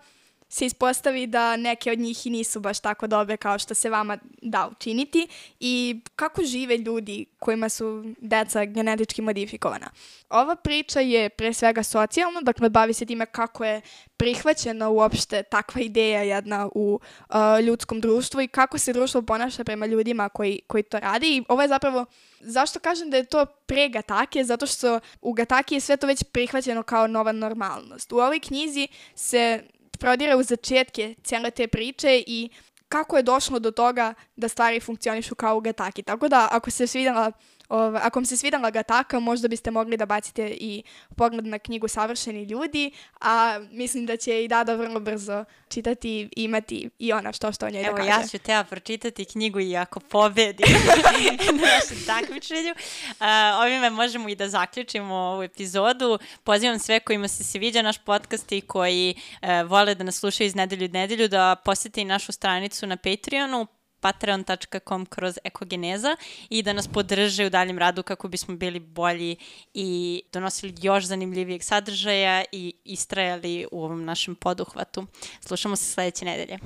[0.52, 4.18] se ispostavi da neke od njih i nisu baš tako dobre kao što se vama
[4.42, 5.28] da učiniti
[5.60, 9.90] i kako žive ljudi kojima su deca genetički modifikovana.
[10.30, 13.80] Ova priča je pre svega socijalna, dakle bavi se time kako je
[14.16, 17.36] prihvaćena uopšte takva ideja jedna u uh,
[17.66, 21.62] ljudskom društvu i kako se društvo ponaša prema ljudima koji, koji to radi i ovo
[21.62, 22.06] je zapravo
[22.44, 24.44] Zašto kažem da je to pre Gatake?
[24.44, 28.12] Zato što u Gataki je sve to već prihvaćeno kao nova normalnost.
[28.12, 29.62] U ovoj knjizi se
[29.98, 32.50] prodire u začetke cijele te priče i
[32.88, 36.02] kako je došlo do toga da stvari funkcionišu kao u Gataki.
[36.02, 37.32] Tako da ako se svidjela
[37.72, 40.82] Ove, ako vam se svidala ga taka, možda biste mogli da bacite i
[41.16, 46.44] pogled na knjigu Savršeni ljudi, a mislim da će i Dada vrlo brzo čitati i
[46.44, 48.10] imati i ona što što o njoj Evo, da kaže.
[48.10, 50.64] Evo, ja ću teba pročitati knjigu i ako pobedi
[51.46, 52.72] na našem takmičenju.
[52.72, 53.26] Uh,
[53.62, 56.18] ovime možemo i da zaključimo ovu epizodu.
[56.44, 60.54] Pozivam sve kojima se sviđa naš podcast i koji uh, vole da nas slušaju iz
[60.54, 63.66] nedelju u nedelju da posete i našu stranicu na Patreonu
[64.02, 66.16] patreon.com kroz ekogeneza
[66.50, 69.36] i da nas podrže u daljem radu kako bismo bili bolji
[69.74, 75.06] i donosili još zanimljivijeg sadržaja i istrajali u ovom našem poduhvatu.
[75.40, 76.58] Slušamo se sledeće nedelje.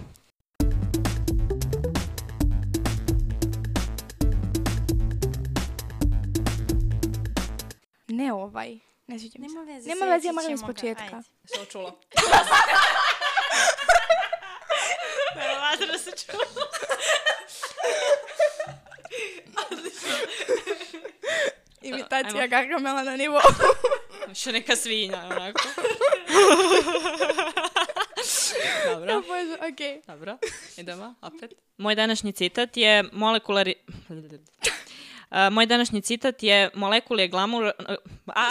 [8.08, 8.78] Ne ovaj.
[9.06, 9.54] Ne sviđa mi se.
[9.54, 11.22] Nema veze, Nema veze, ja moram iz početka.
[11.62, 11.98] Očulo.
[15.36, 16.40] Verovatno da se čuo.
[21.86, 22.50] Imitacija Ajmo.
[22.50, 23.40] Gargamela na nivou.
[24.40, 25.68] Še neka svinja, onako.
[28.86, 29.16] Dobro.
[29.16, 30.00] O Bože, okej.
[30.06, 30.38] Dobro,
[30.76, 31.52] idemo opet.
[31.78, 33.74] Moj današnji citat je molekulari...
[34.08, 34.16] Uh,
[35.54, 37.64] moj današnji citat je molekul je glamur...
[38.26, 38.50] A,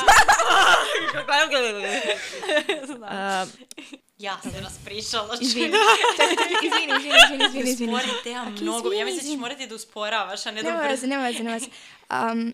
[3.01, 3.49] uh,
[4.17, 5.37] Ja sam nas pričala.
[5.41, 5.67] Izvini.
[6.63, 7.93] Izvini, izvini, izvini, izvini, izvini.
[7.93, 8.91] Uspori te Ok, mnogo.
[8.91, 9.37] Ja izvini, mislim da ćeš izvini.
[9.37, 10.89] morati da usporavaš, a ne da Nema brzo.
[10.91, 11.67] veze, nema veze, nema veze.
[12.31, 12.53] Um,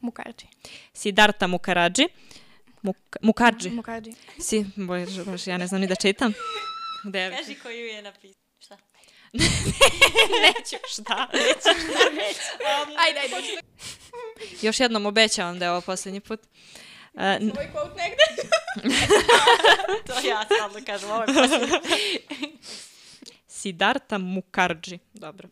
[0.00, 0.46] Mukarči.
[0.94, 2.08] Siddhartha Mukherjee.
[2.82, 3.70] Muk, Mukherjee.
[3.72, 4.12] Mukarči.
[4.40, 6.32] Si, bože, bože, ja ne znam ni da čitam.
[7.04, 7.36] Gde je?
[7.36, 8.42] Kaži koju je napisao.
[8.58, 8.76] Šta?
[10.44, 11.28] Neću, šta?
[11.32, 12.40] Neću, šta, neću.
[12.98, 13.36] Ajde, ajde.
[14.62, 16.40] Još jednom obećavam da je ovo posljednji put.
[17.12, 17.20] Uh,
[17.52, 18.24] Tvoj quote negde.
[20.06, 21.78] To ja stalno kažem, ovo je posljednje.
[23.46, 24.98] Siddhartha Mukherjee.
[25.14, 25.48] Dobro.